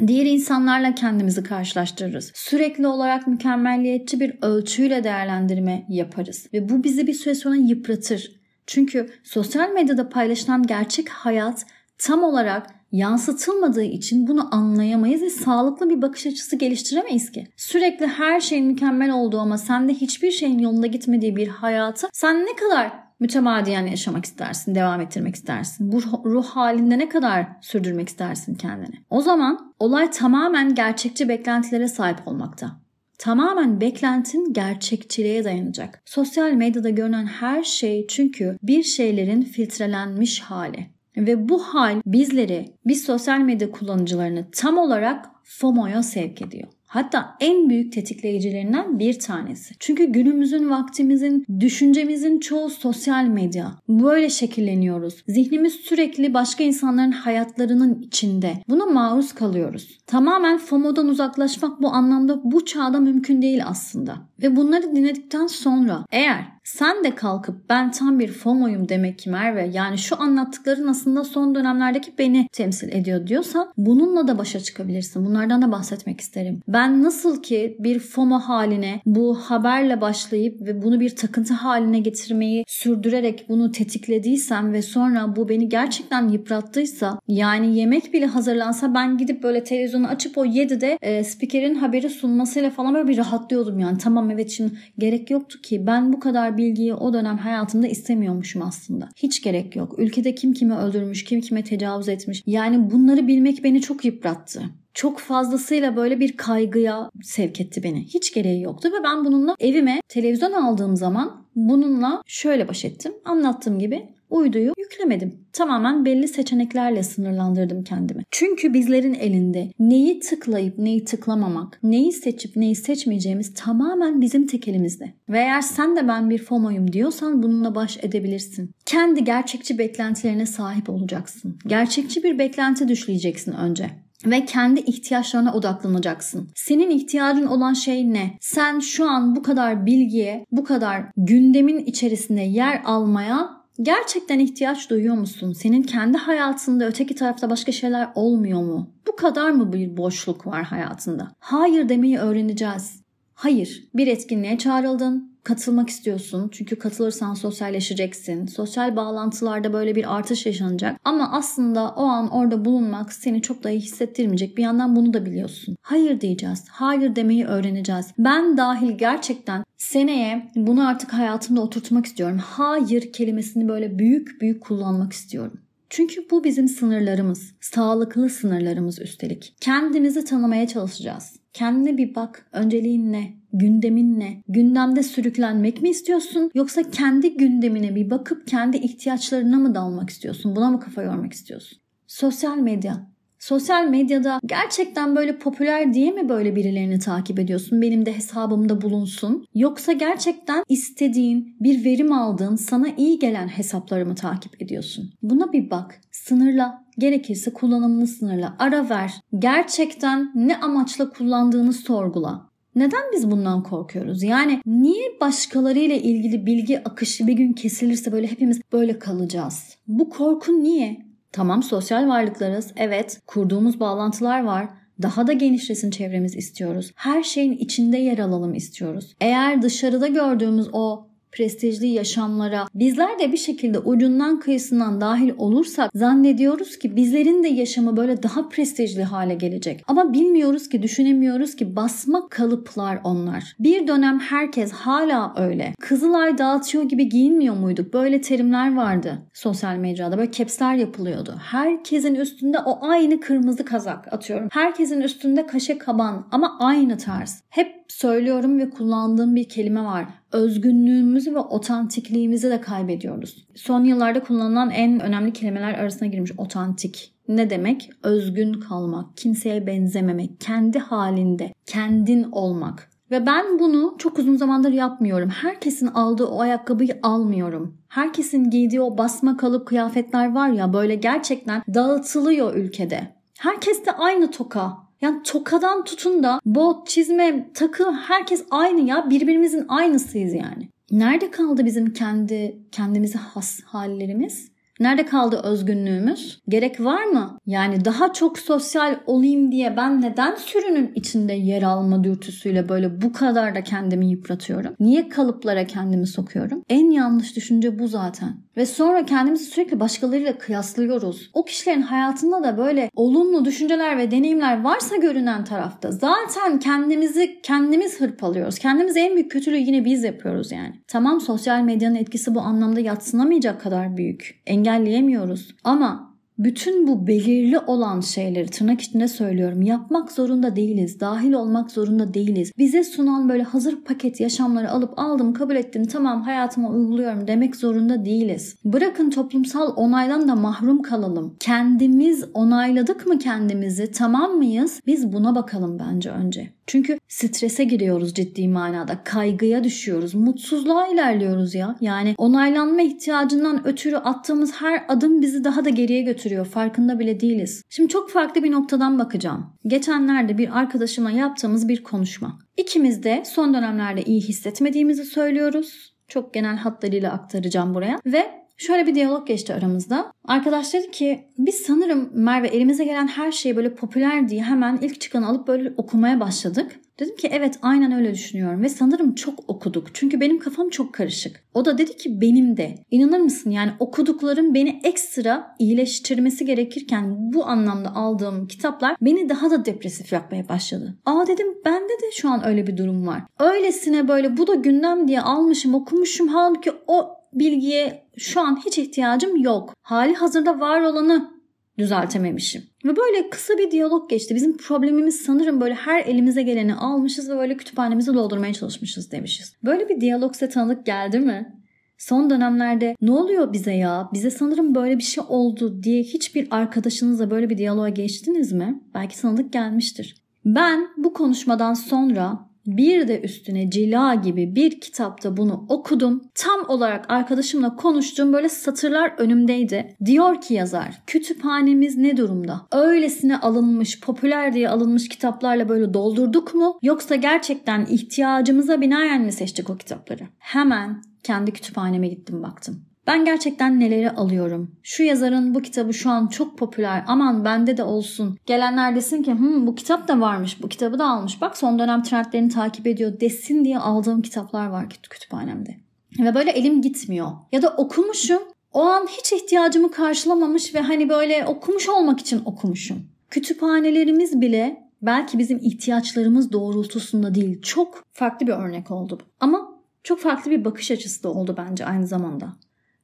Diğer 0.07 0.27
insanlarla 0.27 0.95
kendimizi 0.95 1.43
karşılaştırırız. 1.43 2.33
Sürekli 2.35 2.87
olarak 2.87 3.27
mükemmelliyetçi 3.27 4.21
bir 4.21 4.35
ölçüyle 4.43 5.05
değerlendirme 5.05 5.87
yaparız 5.89 6.47
ve 6.53 6.69
bu 6.69 6.85
bizi 6.85 7.07
bir 7.07 7.15
süre 7.15 7.35
sonra 7.35 7.57
yıpratır. 7.57 8.33
Çünkü 8.67 9.07
sosyal 9.25 9.73
medyada 9.73 10.09
paylaşılan 10.09 10.63
gerçek 10.63 11.09
hayat 11.09 11.67
tam 11.99 12.23
olarak 12.23 12.67
yansıtılmadığı 12.93 13.83
için 13.83 14.27
bunu 14.27 14.55
anlayamayız 14.55 15.23
ve 15.23 15.31
sağlıklı 15.31 15.91
bir 15.91 16.03
bakış 16.03 16.27
açısı 16.27 16.57
geliştiremeyiz 16.57 17.33
ki. 17.33 17.47
Sürekli 17.57 18.07
her 18.07 18.41
şeyin 18.41 18.67
mükemmel 18.67 19.11
olduğu 19.11 19.39
ama 19.39 19.59
sende 19.59 19.95
hiçbir 19.95 20.31
şeyin 20.31 20.59
yolunda 20.59 20.87
gitmediği 20.87 21.37
bir 21.37 21.49
hayatı 21.49 22.09
sen 22.13 22.47
ne 22.47 22.57
kadar 22.57 22.93
mütemadiyen 23.21 23.87
yaşamak 23.87 24.25
istersin, 24.25 24.75
devam 24.75 25.01
ettirmek 25.01 25.35
istersin? 25.35 25.93
Bu 25.93 26.03
ruh 26.25 26.47
halinde 26.47 26.99
ne 26.99 27.09
kadar 27.09 27.47
sürdürmek 27.61 28.09
istersin 28.09 28.55
kendini? 28.55 28.95
O 29.11 29.21
zaman 29.21 29.75
olay 29.79 30.11
tamamen 30.11 30.75
gerçekçi 30.75 31.29
beklentilere 31.29 31.89
sahip 31.89 32.19
olmakta. 32.27 32.83
Tamamen 33.19 33.81
beklentin 33.81 34.53
gerçekçiliğe 34.53 35.45
dayanacak. 35.45 36.03
Sosyal 36.05 36.53
medyada 36.53 36.91
görünen 36.91 37.27
her 37.27 37.63
şey 37.63 38.07
çünkü 38.07 38.59
bir 38.63 38.83
şeylerin 38.83 39.43
filtrelenmiş 39.43 40.41
hali. 40.41 40.87
Ve 41.17 41.49
bu 41.49 41.59
hal 41.59 42.01
bizleri, 42.07 42.75
biz 42.87 43.05
sosyal 43.05 43.39
medya 43.41 43.71
kullanıcılarını 43.71 44.47
tam 44.53 44.79
olarak 44.79 45.27
FOMO'ya 45.45 46.03
sevk 46.03 46.43
ediyor. 46.43 46.69
Hatta 46.93 47.37
en 47.41 47.69
büyük 47.71 47.93
tetikleyicilerinden 47.93 48.99
bir 48.99 49.19
tanesi. 49.19 49.75
Çünkü 49.79 50.05
günümüzün, 50.05 50.71
vaktimizin, 50.71 51.47
düşüncemizin 51.61 52.41
çoğu 52.41 52.71
sosyal 52.71 53.25
medya. 53.25 53.73
Böyle 53.89 54.31
şekilleniyoruz. 54.31 55.23
Zihnimiz 55.29 55.73
sürekli 55.73 56.35
başka 56.35 56.65
insanların 56.65 57.13
hayatlarının 57.13 58.03
içinde. 58.03 58.53
Buna 58.69 58.87
maruz 58.87 59.33
kalıyoruz. 59.33 59.99
Tamamen 60.07 60.59
FOMO'dan 60.59 61.09
uzaklaşmak 61.09 61.83
bu 61.83 61.89
anlamda 61.89 62.41
bu 62.45 62.65
çağda 62.65 63.01
mümkün 63.01 63.43
değil 63.43 63.63
aslında. 63.67 64.17
Ve 64.43 64.57
bunları 64.57 64.97
dinledikten 64.97 65.47
sonra 65.47 66.05
eğer 66.11 66.45
sen 66.65 67.05
de 67.05 67.15
kalkıp 67.15 67.69
ben 67.71 67.91
tam 67.91 68.19
bir 68.19 68.29
FOMO'yum 68.29 68.89
demek 68.89 69.19
ki 69.19 69.31
Merve 69.31 69.71
yani 69.73 69.99
şu 69.99 70.23
anlattıkların 70.23 70.87
aslında 70.87 71.25
son 71.25 71.55
dönemlerdeki 71.55 72.13
beni 72.19 72.49
temsil 72.53 72.89
ediyor 72.89 73.27
diyorsan 73.27 73.73
bununla 73.77 74.29
da 74.29 74.39
başa 74.39 74.61
çıkabilirsin. 74.61 75.27
Bunlardan 75.27 75.63
da 75.63 75.73
bahsetmek 75.73 76.21
isterim. 76.21 76.61
Ben 76.69 77.03
nasıl 77.03 77.43
ki 77.43 77.77
bir 77.79 77.99
FOMO 77.99 78.39
haline 78.39 79.01
bu 79.07 79.35
haberle 79.35 80.01
başlayıp 80.01 80.61
ve 80.61 80.83
bunu 80.83 81.01
bir 81.01 81.17
takıntı 81.17 81.55
haline 81.55 81.99
getirmeyi 81.99 82.65
sürdürerek 82.69 83.47
bunu 83.49 83.73
tetiklediysem 83.73 84.73
ve 84.73 84.83
sonra 84.83 85.37
bu 85.37 85.49
beni 85.49 85.69
gerçekten 85.69 86.29
yıprattıysa 86.29 87.19
yani 87.29 87.79
yemek 87.79 88.13
bile 88.13 88.27
hazırlansa 88.27 88.95
ben 88.95 89.19
gidip 89.19 89.43
böyle 89.43 89.65
televizyonu 89.65 90.07
açıp 90.07 90.39
o 90.39 90.47
7'de 90.47 90.99
e, 91.03 91.25
spikerin 91.25 91.75
haberi 91.75 92.11
sunmasıyla 92.11 92.71
falan 92.71 92.95
böyle 92.95 93.09
bir 93.09 93.17
rahatlıyordum 93.17 93.79
yani. 93.79 93.99
Tamam 93.99 94.31
evet 94.31 94.51
şimdi 94.51 94.73
gerek 94.99 95.31
yoktu 95.31 95.61
ki 95.61 95.87
ben 95.87 96.13
bu 96.13 96.21
kadar 96.21 96.52
bilgiyi 96.57 96.95
o 96.95 97.13
dönem 97.13 97.39
hayatımda 97.39 97.87
istemiyormuşum 97.87 98.63
aslında. 98.63 99.09
Hiç 99.17 99.43
gerek 99.43 99.77
yok. 99.77 99.99
Ülkede 99.99 100.35
kim 100.35 100.53
kimi 100.53 100.75
öldürmüş, 100.75 101.25
kim 101.25 101.41
kime 101.41 101.65
tecavüz 101.65 102.09
etmiş. 102.09 102.43
Yani 102.47 102.91
bunları 102.91 103.27
bilmek 103.27 103.65
beni 103.65 103.81
çok 103.81 104.05
yıprattı 104.05 104.63
çok 104.95 105.19
fazlasıyla 105.19 105.97
böyle 105.97 106.21
bir 106.21 106.37
kaygıya 106.37 107.11
sevk 107.23 107.61
etti 107.61 107.83
beni. 107.83 108.05
Hiç 108.05 108.35
gereği 108.35 108.63
yoktu 108.63 108.89
ve 108.89 109.05
ben 109.05 109.25
bununla 109.25 109.57
evime 109.61 110.01
televizyon 110.09 110.53
aldığım 110.53 110.97
zaman 110.97 111.47
bununla 111.57 112.23
şöyle 112.27 112.69
baş 112.69 112.85
ettim. 112.85 113.13
Anlattığım 113.25 113.79
gibi 113.79 114.09
uyduyu 114.33 114.73
yüklemedim. 114.79 115.35
Tamamen 115.53 116.05
belli 116.05 116.29
seçeneklerle 116.29 117.03
sınırlandırdım 117.03 117.85
kendimi. 117.85 118.25
Çünkü 118.31 118.75
bizlerin 118.75 119.15
elinde 119.15 119.71
neyi 119.79 120.21
tıklayıp 120.21 120.79
neyi 120.79 121.05
tıklamamak, 121.05 121.79
neyi 121.83 122.13
seçip 122.13 122.57
neyi 122.57 122.77
seçmeyeceğimiz 122.77 123.55
tamamen 123.55 124.21
bizim 124.21 124.47
tek 124.47 124.69
elimizde. 124.69 125.13
Ve 125.29 125.39
eğer 125.39 125.61
sen 125.61 125.97
de 125.97 126.09
ben 126.09 126.31
bir 126.31 126.39
FOMO'yum 126.39 126.93
diyorsan 126.93 127.43
bununla 127.43 127.75
baş 127.75 127.99
edebilirsin. 128.03 128.71
Kendi 128.87 129.25
gerçekçi 129.25 129.79
beklentilerine 129.79 130.47
sahip 130.47 130.91
olacaksın. 130.91 131.59
Gerçekçi 131.67 132.23
bir 132.23 132.39
beklenti 132.39 132.89
düşleyeceksin 132.89 133.53
önce 133.53 133.91
ve 134.27 134.45
kendi 134.45 134.81
ihtiyaçlarına 134.81 135.55
odaklanacaksın. 135.55 136.49
Senin 136.55 136.91
ihtiyacın 136.91 137.47
olan 137.47 137.73
şey 137.73 138.13
ne? 138.13 138.39
Sen 138.41 138.81
şu 138.81 139.09
an 139.09 139.37
bu 139.37 139.43
kadar 139.43 139.87
bilgiye, 139.87 140.47
bu 140.53 140.65
kadar 140.65 141.03
gündemin 141.17 141.79
içerisinde 141.79 142.41
yer 142.41 142.83
almaya 142.85 143.62
Gerçekten 143.83 144.39
ihtiyaç 144.39 144.91
duyuyor 144.91 145.15
musun? 145.15 145.53
Senin 145.53 145.83
kendi 145.83 146.19
hayatında 146.19 146.87
öteki 146.87 147.15
tarafta 147.15 147.51
başka 147.51 147.73
şeyler 147.73 148.09
olmuyor 148.15 148.63
mu? 148.63 148.91
Bu 149.09 149.17
kadar 149.17 149.51
mı 149.51 149.73
bir 149.73 149.97
boşluk 149.97 150.47
var 150.47 150.63
hayatında? 150.63 151.33
Hayır 151.39 151.89
demeyi 151.89 152.19
öğreneceğiz. 152.19 153.03
Hayır, 153.35 153.89
bir 153.95 154.07
etkinliğe 154.07 154.59
çağrıldın, 154.59 155.32
katılmak 155.45 155.89
istiyorsun. 155.89 156.49
Çünkü 156.53 156.77
katılırsan 156.77 157.35
sosyalleşeceksin. 157.35 158.47
Sosyal 158.47 158.97
bağlantılarda 158.97 159.73
böyle 159.73 159.97
bir 159.97 160.17
artış 160.17 160.47
yaşanacak. 160.47 161.01
Ama 161.05 161.33
aslında 161.33 161.91
o 161.91 162.05
an 162.05 162.31
orada 162.31 162.65
bulunmak 162.65 163.13
seni 163.13 163.43
çok 163.43 163.65
da 163.65 163.71
iyi 163.71 163.81
hissettirmeyecek. 163.81 164.57
Bir 164.57 164.63
yandan 164.63 164.97
bunu 164.97 165.15
da 165.15 165.27
biliyorsun. 165.27 165.77
Hayır 165.83 166.21
diyeceğiz. 166.21 166.65
Hayır 166.71 167.17
demeyi 167.17 167.45
öğreneceğiz. 167.45 168.07
Ben 168.19 168.57
dahil 168.57 168.91
gerçekten 168.91 169.65
seneye 169.77 170.51
bunu 170.57 170.89
artık 170.89 171.13
hayatımda 171.13 171.61
oturtmak 171.61 172.07
istiyorum. 172.07 172.39
Hayır 172.45 173.13
kelimesini 173.13 173.69
böyle 173.69 173.99
büyük 173.99 174.41
büyük 174.41 174.61
kullanmak 174.61 175.13
istiyorum. 175.13 175.61
Çünkü 175.91 176.27
bu 176.31 176.45
bizim 176.45 176.69
sınırlarımız. 176.69 177.55
Sağlıklı 177.61 178.29
sınırlarımız 178.29 179.01
üstelik. 179.01 179.55
Kendimizi 179.61 180.25
tanımaya 180.25 180.69
çalışacağız. 180.69 181.37
Kendine 181.53 181.97
bir 181.97 182.15
bak. 182.15 182.47
Önceliğin 182.53 183.13
ne? 183.13 183.42
Gündemin 183.53 184.21
ne? 184.21 184.43
Gündemde 184.49 185.03
sürüklenmek 185.03 185.83
mi 185.83 185.89
istiyorsun? 185.89 186.51
Yoksa 186.55 186.83
kendi 186.91 187.37
gündemine 187.37 187.95
bir 187.95 188.11
bakıp 188.11 188.47
kendi 188.47 188.77
ihtiyaçlarına 188.77 189.57
mı 189.57 189.75
dalmak 189.75 190.11
istiyorsun? 190.11 190.57
Buna 190.57 190.71
mı 190.71 190.81
kafa 190.81 191.03
yormak 191.03 191.33
istiyorsun? 191.33 191.79
Sosyal 192.07 192.57
medya 192.57 193.13
Sosyal 193.43 193.89
medyada 193.89 194.41
gerçekten 194.47 195.17
böyle 195.17 195.39
popüler 195.39 195.95
diye 195.95 196.11
mi 196.11 196.29
böyle 196.29 196.57
birilerini 196.57 196.99
takip 196.99 197.39
ediyorsun? 197.39 197.83
Benim 197.83 198.07
de 198.07 198.17
hesabımda 198.17 198.81
bulunsun. 198.81 199.47
Yoksa 199.55 199.93
gerçekten 199.93 200.65
istediğin, 200.69 201.57
bir 201.61 201.85
verim 201.85 202.13
aldığın, 202.13 202.57
sana 202.57 202.87
iyi 202.97 203.19
gelen 203.19 203.49
hesapları 203.49 204.07
mı 204.07 204.15
takip 204.15 204.63
ediyorsun? 204.63 205.11
Buna 205.23 205.53
bir 205.53 205.71
bak. 205.71 206.01
Sınırla. 206.11 206.85
Gerekirse 206.99 207.53
kullanımını 207.53 208.07
sınırla. 208.07 208.57
Ara 208.59 208.89
ver. 208.89 209.13
Gerçekten 209.39 210.33
ne 210.35 210.57
amaçla 210.57 211.11
kullandığını 211.11 211.73
sorgula. 211.73 212.52
Neden 212.75 213.03
biz 213.13 213.31
bundan 213.31 213.63
korkuyoruz? 213.63 214.23
Yani 214.23 214.61
niye 214.67 215.21
başkalarıyla 215.21 215.97
ilgili 215.97 216.47
bilgi 216.47 216.79
akışı 216.85 217.27
bir 217.27 217.33
gün 217.33 217.53
kesilirse 217.53 218.13
böyle 218.13 218.27
hepimiz 218.27 218.61
böyle 218.73 218.99
kalacağız? 218.99 219.77
Bu 219.89 220.11
korku 220.11 220.63
niye? 220.63 221.07
Tamam 221.33 221.63
sosyal 221.63 222.09
varlıklarız. 222.09 222.73
Evet 222.77 223.21
kurduğumuz 223.27 223.81
bağlantılar 223.81 224.45
var. 224.45 224.69
Daha 225.03 225.27
da 225.27 225.33
genişlesin 225.33 225.91
çevremiz 225.91 226.37
istiyoruz. 226.37 226.93
Her 226.97 227.23
şeyin 227.23 227.53
içinde 227.53 227.97
yer 227.97 228.19
alalım 228.19 228.55
istiyoruz. 228.55 229.15
Eğer 229.21 229.63
dışarıda 229.63 230.07
gördüğümüz 230.07 230.69
o 230.73 231.07
prestijli 231.33 231.87
yaşamlara 231.87 232.67
bizler 232.75 233.19
de 233.19 233.33
bir 233.33 233.37
şekilde 233.37 233.79
ucundan 233.79 234.41
kıyısından 234.41 235.01
dahil 235.01 235.33
olursak 235.39 235.91
zannediyoruz 235.95 236.79
ki 236.79 236.97
bizlerin 236.97 237.43
de 237.45 237.49
yaşamı 237.49 237.97
böyle 237.97 238.23
daha 238.23 238.49
prestijli 238.49 239.05
hale 239.05 239.35
gelecek. 239.35 239.85
Ama 239.87 240.13
bilmiyoruz 240.13 240.69
ki, 240.69 240.83
düşünemiyoruz 240.83 241.57
ki 241.57 241.77
basma 241.77 242.29
kalıplar 242.29 243.01
onlar. 243.05 243.57
Bir 243.61 243.87
dönem 243.87 244.19
herkes 244.19 244.73
hala 244.73 245.35
öyle. 245.37 245.75
Kızılay 245.81 246.39
dağıtıyor 246.39 246.85
gibi 246.85 247.09
giyinmiyor 247.09 247.57
muyduk? 247.57 247.95
Böyle 247.95 248.21
terimler 248.21 248.77
vardı 248.77 249.19
sosyal 249.35 249.77
mecrada. 249.77 250.19
Böyle 250.19 250.31
kepsler 250.31 250.75
yapılıyordu. 250.75 251.35
Herkesin 251.43 252.15
üstünde 252.15 252.59
o 252.59 252.79
aynı 252.87 253.21
kırmızı 253.21 253.65
kazak 253.65 254.13
atıyorum. 254.13 254.49
Herkesin 254.53 255.01
üstünde 255.01 255.47
kaşe 255.47 255.79
kaban 255.79 256.27
ama 256.31 256.57
aynı 256.61 256.99
tarz. 256.99 257.43
Hep 257.51 257.83
söylüyorum 257.89 258.59
ve 258.59 258.71
kullandığım 258.71 259.37
bir 259.37 259.49
kelime 259.49 259.85
var. 259.85 260.05
Özgünlüğümüzü 260.33 261.35
ve 261.35 261.39
otantikliğimizi 261.39 262.51
de 262.51 262.61
kaybediyoruz. 262.61 263.47
Son 263.55 263.85
yıllarda 263.85 264.23
kullanılan 264.23 264.71
en 264.71 265.01
önemli 265.01 265.33
kelimeler 265.33 265.75
arasına 265.75 266.09
girmiş 266.09 266.33
otantik. 266.37 267.15
Ne 267.29 267.51
demek? 267.51 267.91
Özgün 268.03 268.53
kalmak, 268.53 269.17
kimseye 269.17 269.67
benzememek, 269.67 270.41
kendi 270.41 270.79
halinde, 270.79 271.53
kendin 271.67 272.23
olmak. 272.33 272.91
Ve 273.11 273.27
ben 273.27 273.59
bunu 273.59 273.95
çok 273.99 274.19
uzun 274.19 274.37
zamandır 274.37 274.73
yapmıyorum. 274.73 275.29
Herkesin 275.29 275.87
aldığı 275.87 276.27
o 276.27 276.41
ayakkabıyı 276.41 276.99
almıyorum. 277.03 277.77
Herkesin 277.89 278.51
giydiği 278.51 278.81
o 278.81 278.99
basma 278.99 279.37
kalıp 279.37 279.67
kıyafetler 279.67 280.33
var 280.33 280.49
ya 280.49 280.73
böyle 280.73 280.95
gerçekten 280.95 281.63
dağıtılıyor 281.75 282.55
ülkede. 282.55 283.15
Herkes 283.39 283.87
de 283.87 283.93
aynı 283.93 284.31
toka, 284.31 284.79
yani 285.03 285.23
tokadan 285.23 285.85
tutun 285.85 286.23
da 286.23 286.41
bot, 286.45 286.87
çizme, 286.87 287.51
takı 287.55 287.93
herkes 287.93 288.45
aynı 288.51 288.81
ya. 288.81 289.11
Birbirimizin 289.11 289.65
aynısıyız 289.69 290.35
yani. 290.35 290.69
Nerede 290.91 291.31
kaldı 291.31 291.65
bizim 291.65 291.93
kendi 291.93 292.59
kendimize 292.73 293.19
has 293.19 293.61
hallerimiz? 293.63 294.52
Nerede 294.83 295.07
kaldı 295.07 295.41
özgünlüğümüz? 295.45 296.41
Gerek 296.49 296.81
var 296.81 297.05
mı? 297.05 297.39
Yani 297.47 297.85
daha 297.85 298.13
çok 298.13 298.39
sosyal 298.39 298.97
olayım 299.07 299.53
diye 299.53 299.77
ben 299.77 300.03
neden 300.03 300.35
sürünün 300.35 300.93
içinde 300.95 301.33
yer 301.33 301.63
alma 301.63 302.05
dürtüsüyle 302.05 302.69
böyle 302.69 303.03
bu 303.03 303.13
kadar 303.13 303.55
da 303.55 303.65
kendimi 303.65 304.11
yıpratıyorum? 304.11 304.75
Niye 304.81 305.09
kalıplara 305.09 305.67
kendimi 305.67 306.07
sokuyorum? 306.07 306.63
En 306.69 306.91
yanlış 306.91 307.37
düşünce 307.37 307.79
bu 307.79 307.89
zaten. 307.89 308.43
Ve 308.57 308.67
sonra 308.67 309.07
kendimizi 309.07 309.45
sürekli 309.45 309.81
başkalarıyla 309.81 310.39
kıyaslıyoruz. 310.39 311.31
O 311.35 311.45
kişilerin 311.45 311.83
hayatında 311.83 312.45
da 312.45 312.59
böyle 312.59 312.91
olumlu 312.95 313.45
düşünceler 313.45 313.99
ve 313.99 314.11
deneyimler 314.11 314.63
varsa 314.65 314.97
görünen 314.97 315.45
tarafta 315.45 315.91
zaten 315.93 316.59
kendimizi 316.59 317.41
kendimiz 317.43 318.01
hırpalıyoruz. 318.01 318.59
Kendimize 318.59 319.01
en 319.01 319.15
büyük 319.15 319.31
kötülüğü 319.31 319.57
yine 319.57 319.85
biz 319.85 320.05
yapıyoruz 320.05 320.53
yani. 320.53 320.75
Tamam 320.89 321.21
sosyal 321.21 321.63
medyanın 321.63 321.95
etkisi 321.95 322.35
bu 322.35 322.41
anlamda 322.41 322.81
yatsınamayacak 322.81 323.61
kadar 323.61 323.97
büyük. 323.97 324.43
Engelleyemiyoruz. 324.75 325.55
Ama 325.65 326.12
bütün 326.39 326.87
bu 326.87 327.07
belirli 327.07 327.59
olan 327.59 328.01
şeyleri 328.01 328.47
tırnak 328.47 328.81
içinde 328.81 329.09
söylüyorum 329.09 329.63
yapmak 329.63 330.13
zorunda 330.13 330.57
değiliz. 330.57 331.01
Dahil 331.01 331.33
olmak 331.33 331.71
zorunda 331.71 332.15
değiliz. 332.15 332.53
Bize 332.59 332.85
sunan 332.85 333.29
böyle 333.29 333.43
hazır 333.43 333.85
paket 333.85 334.21
yaşamları 334.21 334.71
alıp 334.71 334.99
aldım 334.99 335.35
kabul 335.35 335.57
ettim 335.57 335.87
tamam 335.87 336.23
hayatıma 336.23 336.71
uyguluyorum 336.71 337.27
demek 337.27 337.57
zorunda 337.57 338.05
değiliz. 338.05 338.57
Bırakın 338.65 339.11
toplumsal 339.11 339.73
onaydan 339.77 340.29
da 340.29 340.35
mahrum 340.35 340.83
kalalım. 340.83 341.37
Kendimiz 341.41 342.25
onayladık 342.35 343.07
mı 343.07 343.19
kendimizi 343.19 343.93
tamam 343.93 344.33
mıyız? 344.33 344.81
Biz 344.87 345.13
buna 345.13 345.35
bakalım 345.35 345.79
bence 345.79 346.11
önce. 346.11 346.53
Çünkü 346.67 346.99
strese 347.09 347.65
giriyoruz 347.65 348.15
ciddi 348.15 348.49
manada. 348.49 349.05
Kaygıya 349.05 349.65
düşüyoruz. 349.65 350.15
Mutsuzluğa 350.15 350.87
ilerliyoruz 350.89 351.55
ya. 351.55 351.77
Yani 351.81 352.15
onaylanma 352.19 352.83
ihtiyacından 352.83 353.67
ötürü 353.67 353.97
attığımız 353.97 354.53
her 354.53 354.85
adım 354.89 355.23
bizi 355.23 355.45
daha 355.45 355.65
da 355.65 355.69
geriye 355.69 356.03
götürüyor. 356.03 356.22
Farkında 356.45 356.99
bile 356.99 357.21
değiliz. 357.21 357.63
Şimdi 357.71 357.89
çok 357.89 358.11
farklı 358.11 358.43
bir 358.43 358.53
noktadan 358.53 358.99
bakacağım. 358.99 359.47
Geçenlerde 359.67 360.39
bir 360.39 360.59
arkadaşıma 360.59 361.11
yaptığımız 361.11 361.69
bir 361.69 361.83
konuşma. 361.83 362.39
İkimiz 362.57 363.03
de 363.03 363.23
son 363.27 363.55
dönemlerde 363.55 364.03
iyi 364.03 364.21
hissetmediğimizi 364.21 365.05
söylüyoruz. 365.05 365.93
Çok 366.09 366.35
genel 366.35 366.57
hatlarıyla 366.57 367.13
aktaracağım 367.13 367.75
buraya. 367.75 367.99
Ve 368.07 368.42
Şöyle 368.57 368.87
bir 368.87 368.95
diyalog 368.95 369.27
geçti 369.27 369.55
aramızda. 369.55 370.13
Arkadaş 370.25 370.75
dedi 370.75 370.91
ki 370.91 371.25
biz 371.39 371.55
sanırım 371.55 372.11
Merve 372.15 372.49
elimize 372.49 372.85
gelen 372.85 373.07
her 373.07 373.33
şeyi 373.33 373.57
böyle 373.57 373.75
popüler 373.75 374.29
diye 374.29 374.43
hemen 374.43 374.79
ilk 374.83 375.01
çıkanı 375.01 375.29
alıp 375.29 375.49
böyle 375.49 375.73
okumaya 375.77 376.21
başladık. 376.21 376.81
Dedim 377.01 377.17
ki 377.17 377.29
evet 377.33 377.59
aynen 377.63 377.93
öyle 377.93 378.15
düşünüyorum 378.15 378.63
ve 378.63 378.69
sanırım 378.69 379.15
çok 379.15 379.51
okuduk. 379.51 379.95
Çünkü 379.95 380.21
benim 380.21 380.39
kafam 380.39 380.69
çok 380.69 380.95
karışık. 380.95 381.45
O 381.55 381.65
da 381.65 381.79
dedi 381.79 381.97
ki 381.97 382.21
benim 382.21 382.57
de. 382.57 382.75
İnanır 382.91 383.21
mısın 383.21 383.51
yani 383.51 383.71
okuduklarım 383.79 384.55
beni 384.55 384.81
ekstra 384.85 385.57
iyileştirmesi 385.59 386.45
gerekirken 386.45 387.33
bu 387.33 387.47
anlamda 387.47 387.95
aldığım 387.95 388.49
kitaplar 388.49 388.97
beni 389.01 389.29
daha 389.29 389.51
da 389.51 389.65
depresif 389.65 390.13
yapmaya 390.13 390.49
başladı. 390.49 390.97
Aa 391.07 391.27
dedim 391.27 391.47
bende 391.65 391.93
de 391.93 392.13
şu 392.15 392.31
an 392.31 392.47
öyle 392.47 392.67
bir 392.67 392.77
durum 392.77 393.07
var. 393.07 393.23
Öylesine 393.39 394.09
böyle 394.09 394.37
bu 394.37 394.47
da 394.47 394.55
gündem 394.55 395.09
diye 395.09 395.21
almışım 395.21 395.75
okumuşum 395.75 396.29
halbuki 396.29 396.73
o 396.87 397.22
bilgiye 397.33 398.09
şu 398.17 398.41
an 398.41 398.61
hiç 398.67 398.79
ihtiyacım 398.79 399.37
yok. 399.37 399.75
Hali 399.83 400.15
hazırda 400.15 400.61
var 400.61 400.81
olanı 400.81 401.31
düzeltememişim. 401.79 402.63
Ve 402.85 402.97
böyle 402.97 403.31
kısa 403.31 403.59
bir 403.59 403.71
diyalog 403.71 404.11
geçti. 404.11 404.35
Bizim 404.35 404.57
problemimiz 404.57 405.21
sanırım 405.21 405.61
böyle 405.61 405.75
her 405.75 406.05
elimize 406.05 406.43
geleni 406.43 406.75
almışız 406.75 407.31
ve 407.31 407.37
böyle 407.37 407.57
kütüphanemizi 407.57 408.15
doldurmaya 408.15 408.53
çalışmışız 408.53 409.13
demişiz. 409.13 409.57
Böyle 409.65 409.89
bir 409.89 410.01
diyalog 410.01 410.35
size 410.35 410.49
tanıdık 410.49 410.87
geldi 410.87 411.21
mi? 411.21 411.63
Son 411.99 412.31
dönemlerde 412.31 412.97
ne 413.01 413.13
oluyor 413.13 413.53
bize 413.53 413.73
ya? 413.73 414.09
Bize 414.13 414.31
sanırım 414.31 414.75
böyle 414.75 414.99
bir 414.99 415.03
şey 415.03 415.25
oldu 415.29 415.83
diye 415.83 416.03
hiçbir 416.03 416.49
arkadaşınızla 416.51 417.31
böyle 417.31 417.51
bir 417.51 417.59
diyaloğa 417.59 417.89
geçtiniz 417.89 418.53
mi? 418.53 418.83
Belki 418.95 419.21
tanıdık 419.21 419.53
gelmiştir. 419.53 420.23
Ben 420.45 420.89
bu 420.97 421.13
konuşmadan 421.13 421.75
sonra 421.75 422.52
bir 422.67 423.09
de 423.09 423.21
üstüne 423.21 423.71
cila 423.71 424.15
gibi 424.15 424.57
bir 424.57 424.81
kitapta 424.81 425.37
bunu 425.37 425.67
okudum. 425.69 426.23
Tam 426.35 426.69
olarak 426.69 427.11
arkadaşımla 427.11 427.77
konuştuğum 427.77 428.33
böyle 428.33 428.49
satırlar 428.49 429.15
önümdeydi. 429.19 429.97
Diyor 430.05 430.41
ki 430.41 430.55
yazar, 430.55 431.03
kütüphanemiz 431.07 431.97
ne 431.97 432.17
durumda? 432.17 432.67
Öylesine 432.73 433.37
alınmış, 433.37 434.01
popüler 434.01 434.53
diye 434.53 434.69
alınmış 434.69 435.09
kitaplarla 435.09 435.69
böyle 435.69 435.95
doldurduk 435.95 436.55
mu? 436.55 436.79
Yoksa 436.83 437.15
gerçekten 437.15 437.87
ihtiyacımıza 437.87 438.81
binaen 438.81 439.23
mi 439.23 439.33
seçtik 439.33 439.71
o 439.71 439.77
kitapları? 439.77 440.23
Hemen 440.39 441.03
kendi 441.23 441.53
kütüphaneme 441.53 442.09
gittim 442.09 442.43
baktım. 442.43 442.92
Ben 443.07 443.25
gerçekten 443.25 443.81
neleri 443.81 444.11
alıyorum? 444.11 444.77
Şu 444.83 445.03
yazarın 445.03 445.55
bu 445.55 445.63
kitabı 445.63 445.95
şu 445.95 446.11
an 446.11 446.27
çok 446.27 446.59
popüler. 446.59 447.05
Aman 447.07 447.45
bende 447.45 447.77
de 447.77 447.83
olsun. 447.83 448.39
Gelenler 448.47 448.97
desin 448.97 449.23
ki 449.23 449.33
Hı, 449.33 449.67
bu 449.67 449.75
kitap 449.75 450.09
da 450.09 450.21
varmış. 450.21 450.63
Bu 450.63 450.69
kitabı 450.69 450.99
da 450.99 451.09
almış. 451.09 451.41
Bak 451.41 451.57
son 451.57 451.79
dönem 451.79 452.03
trendlerini 452.03 452.49
takip 452.49 452.87
ediyor 452.87 453.21
desin 453.21 453.65
diye 453.65 453.79
aldığım 453.79 454.23
kitaplar 454.23 454.67
var 454.67 454.89
kütüphanemde. 455.11 455.77
Ve 456.19 456.35
böyle 456.35 456.51
elim 456.51 456.83
gitmiyor. 456.83 457.31
Ya 457.53 457.63
da 457.63 457.69
okumuşum. 457.69 458.43
O 458.73 458.81
an 458.81 459.07
hiç 459.07 459.33
ihtiyacımı 459.33 459.91
karşılamamış 459.91 460.75
ve 460.75 460.81
hani 460.81 461.09
böyle 461.09 461.47
okumuş 461.47 461.89
olmak 461.89 462.21
için 462.21 462.43
okumuşum. 462.45 462.99
Kütüphanelerimiz 463.31 464.41
bile 464.41 464.89
belki 465.03 465.39
bizim 465.39 465.59
ihtiyaçlarımız 465.59 466.53
doğrultusunda 466.53 467.35
değil. 467.35 467.63
Çok 467.63 468.05
farklı 468.13 468.47
bir 468.47 468.53
örnek 468.53 468.91
oldu. 468.91 469.19
Ama 469.41 469.83
çok 470.05 470.21
farklı 470.21 470.51
bir 470.51 470.65
bakış 470.65 470.91
açısı 470.91 471.23
da 471.23 471.29
oldu 471.31 471.55
bence 471.59 471.85
aynı 471.85 472.07
zamanda. 472.07 472.57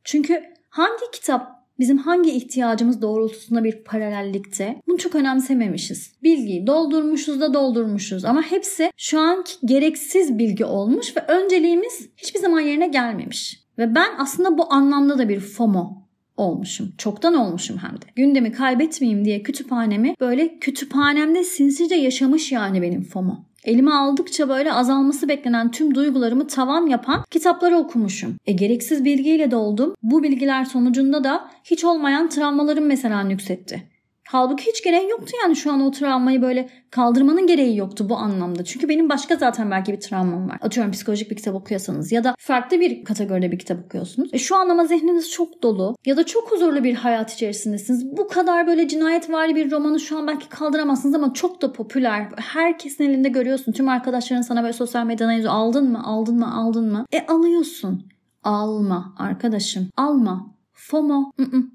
Çünkü 0.08 0.42
hangi 0.68 1.10
kitap 1.12 1.48
bizim 1.78 1.98
hangi 1.98 2.30
ihtiyacımız 2.30 3.02
doğrultusunda 3.02 3.64
bir 3.64 3.84
paralellikte 3.84 4.82
bunu 4.86 4.98
çok 4.98 5.14
önemsememişiz. 5.14 6.12
Bilgiyi 6.22 6.66
doldurmuşuz 6.66 7.40
da 7.40 7.54
doldurmuşuz 7.54 8.24
ama 8.24 8.42
hepsi 8.42 8.90
şu 8.96 9.20
anki 9.20 9.52
gereksiz 9.64 10.38
bilgi 10.38 10.64
olmuş 10.64 11.16
ve 11.16 11.20
önceliğimiz 11.20 12.08
hiçbir 12.16 12.40
zaman 12.40 12.60
yerine 12.60 12.88
gelmemiş. 12.88 13.60
Ve 13.78 13.94
ben 13.94 14.10
aslında 14.18 14.58
bu 14.58 14.72
anlamda 14.72 15.18
da 15.18 15.28
bir 15.28 15.40
FOMO 15.40 16.08
olmuşum. 16.36 16.92
Çoktan 16.98 17.34
olmuşum 17.34 17.78
hem 17.78 17.96
de. 17.96 18.06
Gündemi 18.16 18.52
kaybetmeyeyim 18.52 19.24
diye 19.24 19.42
kütüphanemi 19.42 20.14
böyle 20.20 20.58
kütüphanemde 20.58 21.44
sinsice 21.44 21.94
yaşamış 21.94 22.52
yani 22.52 22.82
benim 22.82 23.02
FOMO. 23.02 23.47
Elime 23.64 23.90
aldıkça 23.90 24.48
böyle 24.48 24.72
azalması 24.72 25.28
beklenen 25.28 25.70
tüm 25.70 25.94
duygularımı 25.94 26.46
tavan 26.46 26.86
yapan 26.86 27.24
kitapları 27.30 27.76
okumuşum. 27.76 28.36
E 28.46 28.52
gereksiz 28.52 29.04
bilgiyle 29.04 29.50
doldum. 29.50 29.94
Bu 30.02 30.22
bilgiler 30.22 30.64
sonucunda 30.64 31.24
da 31.24 31.50
hiç 31.64 31.84
olmayan 31.84 32.28
travmalarım 32.28 32.86
mesela 32.86 33.20
nüksetti. 33.20 33.97
Halbuki 34.30 34.66
hiç 34.66 34.84
gereği 34.84 35.08
yoktu 35.08 35.32
yani 35.42 35.56
şu 35.56 35.72
an 35.72 35.80
o 35.80 35.90
travmayı 35.90 36.42
böyle 36.42 36.68
kaldırmanın 36.90 37.46
gereği 37.46 37.76
yoktu 37.76 38.08
bu 38.08 38.16
anlamda. 38.16 38.64
Çünkü 38.64 38.88
benim 38.88 39.08
başka 39.08 39.36
zaten 39.36 39.70
belki 39.70 39.92
bir 39.92 40.00
travmam 40.00 40.48
var. 40.48 40.58
Atıyorum 40.60 40.92
psikolojik 40.92 41.30
bir 41.30 41.36
kitap 41.36 41.54
okuyorsanız 41.54 42.12
ya 42.12 42.24
da 42.24 42.34
farklı 42.38 42.80
bir 42.80 43.04
kategoride 43.04 43.52
bir 43.52 43.58
kitap 43.58 43.84
okuyorsunuz. 43.84 44.30
E 44.32 44.38
şu 44.38 44.56
an 44.56 44.68
ama 44.68 44.84
zihniniz 44.84 45.30
çok 45.30 45.62
dolu 45.62 45.96
ya 46.06 46.16
da 46.16 46.26
çok 46.26 46.52
huzurlu 46.52 46.84
bir 46.84 46.94
hayat 46.94 47.32
içerisindesiniz. 47.34 48.16
Bu 48.16 48.28
kadar 48.28 48.66
böyle 48.66 48.88
cinayet 48.88 49.30
var 49.30 49.54
bir 49.54 49.70
romanı 49.70 50.00
şu 50.00 50.18
an 50.18 50.26
belki 50.26 50.48
kaldıramazsınız 50.48 51.14
ama 51.14 51.34
çok 51.34 51.62
da 51.62 51.72
popüler. 51.72 52.28
Herkesin 52.36 53.04
elinde 53.04 53.28
görüyorsun. 53.28 53.72
Tüm 53.72 53.88
arkadaşların 53.88 54.42
sana 54.42 54.62
böyle 54.62 54.72
sosyal 54.72 55.06
medyadan 55.06 55.32
yazıyor. 55.32 55.54
Aldın 55.54 55.90
mı? 55.90 56.02
Aldın 56.04 56.38
mı? 56.38 56.54
Aldın 56.54 56.92
mı? 56.92 57.06
E 57.12 57.26
alıyorsun. 57.26 58.06
Alma 58.42 59.14
arkadaşım. 59.18 59.88
Alma. 59.96 60.57
FOMO 60.78 61.32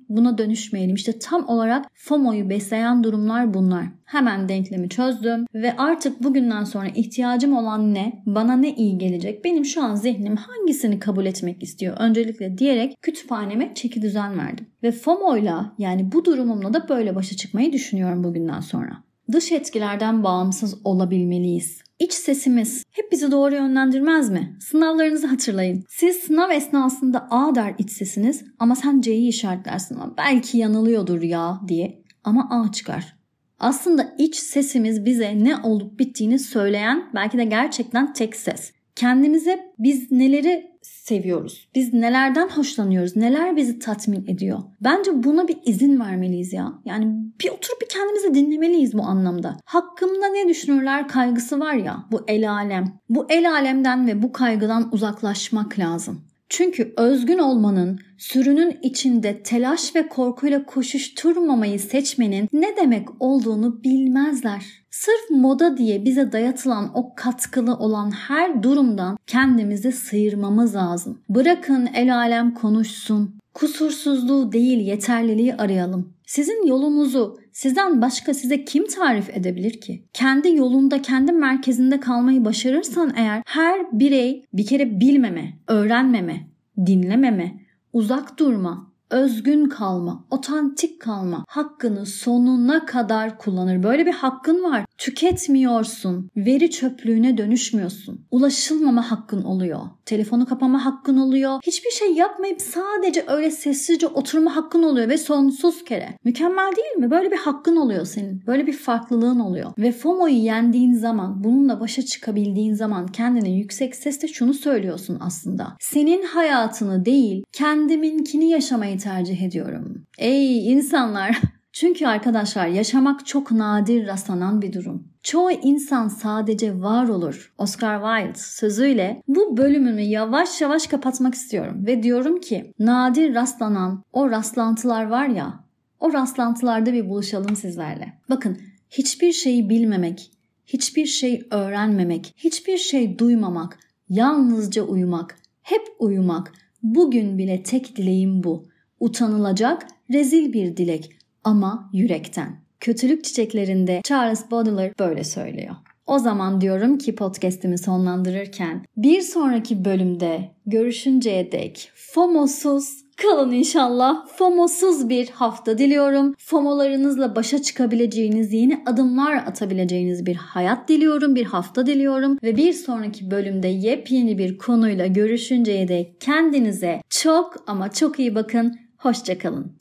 buna 0.09 0.37
dönüşmeyelim. 0.37 0.95
İşte 0.95 1.19
tam 1.19 1.47
olarak 1.47 1.85
FOMO'yu 1.93 2.49
besleyen 2.49 3.03
durumlar 3.03 3.53
bunlar. 3.53 3.85
Hemen 4.05 4.49
denklemi 4.49 4.89
çözdüm 4.89 5.45
ve 5.53 5.77
artık 5.77 6.23
bugünden 6.23 6.63
sonra 6.63 6.87
ihtiyacım 6.87 7.57
olan 7.57 7.93
ne, 7.93 8.23
bana 8.25 8.55
ne 8.55 8.75
iyi 8.75 8.97
gelecek, 8.97 9.45
benim 9.45 9.65
şu 9.65 9.83
an 9.83 9.95
zihnim 9.95 10.35
hangisini 10.35 10.99
kabul 10.99 11.25
etmek 11.25 11.63
istiyor 11.63 11.97
öncelikle 11.99 12.57
diyerek 12.57 12.97
kütüphaneme 13.01 13.71
çeki 13.75 14.01
düzen 14.01 14.37
verdim. 14.37 14.67
Ve 14.83 14.91
FOMO'yla 14.91 15.73
yani 15.77 16.11
bu 16.11 16.25
durumumla 16.25 16.73
da 16.73 16.89
böyle 16.89 17.15
başa 17.15 17.35
çıkmayı 17.35 17.73
düşünüyorum 17.73 18.23
bugünden 18.23 18.59
sonra. 18.59 19.03
Dış 19.31 19.51
etkilerden 19.51 20.23
bağımsız 20.23 20.77
olabilmeliyiz. 20.83 21.81
İç 21.99 22.13
sesimiz 22.13 22.83
hep 22.91 23.11
bizi 23.11 23.31
doğru 23.31 23.55
yönlendirmez 23.55 24.29
mi? 24.29 24.57
Sınavlarınızı 24.61 25.27
hatırlayın. 25.27 25.83
Siz 25.89 26.15
sınav 26.15 26.49
esnasında 26.49 27.27
A 27.31 27.55
der 27.55 27.75
iç 27.77 27.91
sesiniz 27.91 28.43
ama 28.59 28.75
sen 28.75 29.01
C'yi 29.01 29.27
işaretlersin 29.27 29.95
ama 29.95 30.17
belki 30.17 30.57
yanılıyordur 30.57 31.21
ya 31.21 31.61
diye 31.67 32.03
ama 32.23 32.47
A 32.51 32.71
çıkar. 32.71 33.15
Aslında 33.59 34.15
iç 34.17 34.35
sesimiz 34.35 35.05
bize 35.05 35.43
ne 35.43 35.57
olup 35.57 35.99
bittiğini 35.99 36.39
söyleyen 36.39 37.09
belki 37.15 37.37
de 37.37 37.45
gerçekten 37.45 38.13
tek 38.13 38.35
ses. 38.35 38.71
Kendimize 38.95 39.73
biz 39.79 40.11
neleri 40.11 40.73
seviyoruz? 40.81 41.69
Biz 41.75 41.93
nelerden 41.93 42.49
hoşlanıyoruz? 42.49 43.15
Neler 43.15 43.55
bizi 43.55 43.79
tatmin 43.79 44.25
ediyor? 44.27 44.59
Bence 44.81 45.23
buna 45.23 45.47
bir 45.47 45.57
izin 45.65 45.99
vermeliyiz 45.99 46.53
ya. 46.53 46.73
Yani 46.85 47.05
bir 47.41 47.49
oturup 47.49 47.81
bir 47.81 47.87
kendimizi 47.89 48.33
dinlemeliyiz 48.33 48.93
bu 48.93 49.03
anlamda. 49.03 49.57
Hakkımda 49.65 50.27
ne 50.27 50.47
düşünürler 50.47 51.07
kaygısı 51.07 51.59
var 51.59 51.73
ya 51.73 52.05
bu 52.11 52.23
el 52.27 52.51
alem. 52.51 52.99
Bu 53.09 53.25
el 53.29 53.51
alemden 53.51 54.07
ve 54.07 54.21
bu 54.21 54.31
kaygıdan 54.31 54.89
uzaklaşmak 54.93 55.79
lazım. 55.79 56.21
Çünkü 56.55 56.93
özgün 56.97 57.37
olmanın, 57.37 57.99
sürünün 58.17 58.79
içinde 58.81 59.43
telaş 59.43 59.95
ve 59.95 60.07
korkuyla 60.07 60.65
koşuşturmamayı 60.65 61.79
seçmenin 61.79 62.49
ne 62.53 62.77
demek 62.77 63.07
olduğunu 63.19 63.83
bilmezler. 63.83 64.65
Sırf 64.91 65.29
moda 65.29 65.77
diye 65.77 66.05
bize 66.05 66.31
dayatılan 66.31 66.91
o 66.93 67.15
katkılı 67.15 67.75
olan 67.75 68.11
her 68.11 68.63
durumdan 68.63 69.17
kendimizi 69.27 69.91
sıyırmamız 69.91 70.75
lazım. 70.75 71.21
Bırakın 71.29 71.89
el 71.95 72.15
alem 72.15 72.53
konuşsun. 72.53 73.39
Kusursuzluğu 73.53 74.51
değil 74.51 74.79
yeterliliği 74.79 75.55
arayalım. 75.55 76.13
Sizin 76.27 76.67
yolunuzu 76.67 77.37
sizden 77.53 78.01
başka 78.01 78.33
size 78.33 78.65
kim 78.65 78.87
tarif 78.87 79.29
edebilir 79.29 79.81
ki? 79.81 80.05
Kendi 80.13 80.55
yolunda, 80.55 81.01
kendi 81.01 81.31
merkezinde 81.31 81.99
kalmayı 81.99 82.45
başarırsan 82.45 83.13
eğer 83.15 83.41
her 83.45 83.99
birey 83.99 84.45
bir 84.53 84.65
kere 84.65 84.99
bilmeme, 84.99 85.53
öğrenmeme, 85.67 86.47
dinlememe, 86.85 87.59
uzak 87.93 88.39
durma, 88.39 88.93
özgün 89.09 89.65
kalma, 89.69 90.25
otantik 90.31 91.01
kalma 91.01 91.45
hakkını 91.47 92.05
sonuna 92.05 92.85
kadar 92.85 93.37
kullanır. 93.37 93.83
Böyle 93.83 94.05
bir 94.05 94.13
hakkın 94.13 94.63
var. 94.63 94.85
Tüketmiyorsun. 95.03 96.29
Veri 96.37 96.71
çöplüğüne 96.71 97.37
dönüşmüyorsun. 97.37 98.25
Ulaşılmama 98.31 99.11
hakkın 99.11 99.43
oluyor. 99.43 99.79
Telefonu 100.05 100.45
kapama 100.45 100.85
hakkın 100.85 101.17
oluyor. 101.17 101.59
Hiçbir 101.63 101.91
şey 101.91 102.13
yapmayıp 102.13 102.61
sadece 102.61 103.25
öyle 103.27 103.51
sessizce 103.51 104.07
oturma 104.07 104.55
hakkın 104.55 104.83
oluyor 104.83 105.09
ve 105.09 105.17
sonsuz 105.17 105.83
kere. 105.83 106.17
Mükemmel 106.25 106.71
değil 106.75 106.95
mi? 106.97 107.11
Böyle 107.11 107.31
bir 107.31 107.37
hakkın 107.37 107.75
oluyor 107.75 108.05
senin. 108.05 108.47
Böyle 108.47 108.67
bir 108.67 108.73
farklılığın 108.73 109.39
oluyor. 109.39 109.71
Ve 109.77 109.91
FOMO'yu 109.91 110.35
yendiğin 110.35 110.93
zaman, 110.93 111.43
bununla 111.43 111.79
başa 111.79 112.01
çıkabildiğin 112.01 112.73
zaman 112.73 113.07
kendine 113.07 113.51
yüksek 113.51 113.95
sesle 113.95 114.27
şunu 114.27 114.53
söylüyorsun 114.53 115.17
aslında. 115.21 115.77
Senin 115.79 116.23
hayatını 116.23 117.05
değil, 117.05 117.43
kendiminkini 117.51 118.49
yaşamayı 118.49 118.99
tercih 118.99 119.41
ediyorum. 119.41 120.05
Ey 120.17 120.73
insanlar! 120.73 121.41
Çünkü 121.73 122.07
arkadaşlar 122.07 122.67
yaşamak 122.67 123.25
çok 123.25 123.51
nadir 123.51 124.07
rastlanan 124.07 124.61
bir 124.61 124.73
durum. 124.73 125.07
Çoğu 125.23 125.51
insan 125.51 126.07
sadece 126.07 126.81
var 126.81 127.07
olur. 127.07 127.53
Oscar 127.57 128.01
Wilde 128.01 128.39
sözüyle 128.39 129.23
bu 129.27 129.57
bölümümü 129.57 130.01
yavaş 130.01 130.61
yavaş 130.61 130.87
kapatmak 130.87 131.33
istiyorum 131.33 131.85
ve 131.85 132.03
diyorum 132.03 132.39
ki 132.39 132.73
nadir 132.79 133.35
rastlanan 133.35 134.03
o 134.13 134.29
rastlantılar 134.29 135.07
var 135.07 135.27
ya 135.27 135.63
o 135.99 136.13
rastlantılarda 136.13 136.93
bir 136.93 137.09
buluşalım 137.09 137.55
sizlerle. 137.55 138.13
Bakın 138.29 138.57
hiçbir 138.89 139.31
şeyi 139.31 139.69
bilmemek, 139.69 140.31
hiçbir 140.65 141.05
şey 141.05 141.47
öğrenmemek, 141.51 142.33
hiçbir 142.37 142.77
şey 142.77 143.19
duymamak, 143.19 143.79
yalnızca 144.09 144.83
uyumak, 144.83 145.35
hep 145.61 145.81
uyumak. 145.99 146.51
Bugün 146.83 147.37
bile 147.37 147.63
tek 147.63 147.95
dileğim 147.95 148.43
bu. 148.43 148.65
Utanılacak, 148.99 149.87
rezil 150.13 150.53
bir 150.53 150.77
dilek 150.77 151.22
ama 151.43 151.89
yürekten. 151.93 152.63
Kötülük 152.79 153.23
çiçeklerinde 153.23 154.01
Charles 154.03 154.51
Baudelaire 154.51 154.93
böyle 154.99 155.23
söylüyor. 155.23 155.75
O 156.07 156.19
zaman 156.19 156.61
diyorum 156.61 156.97
ki 156.97 157.15
podcast'imi 157.15 157.77
sonlandırırken 157.77 158.85
bir 158.97 159.21
sonraki 159.21 159.85
bölümde 159.85 160.51
görüşünceye 160.65 161.51
dek 161.51 161.91
FOMO'suz 161.95 163.03
kalın 163.17 163.51
inşallah. 163.51 164.27
FOMO'suz 164.27 165.09
bir 165.09 165.29
hafta 165.29 165.77
diliyorum. 165.77 166.35
FOMO'larınızla 166.37 167.35
başa 167.35 167.61
çıkabileceğiniz, 167.61 168.53
yeni 168.53 168.83
adımlar 168.85 169.35
atabileceğiniz 169.35 170.25
bir 170.25 170.35
hayat 170.35 170.89
diliyorum, 170.89 171.35
bir 171.35 171.45
hafta 171.45 171.85
diliyorum 171.85 172.37
ve 172.43 172.57
bir 172.57 172.73
sonraki 172.73 173.31
bölümde 173.31 173.67
yepyeni 173.67 174.37
bir 174.37 174.57
konuyla 174.57 175.07
görüşünceye 175.07 175.87
dek 175.87 176.21
kendinize 176.21 177.01
çok 177.09 177.55
ama 177.67 177.91
çok 177.91 178.19
iyi 178.19 178.35
bakın. 178.35 178.79
Hoşçakalın. 178.97 179.71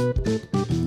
Thank 0.00 0.70
you. 0.70 0.79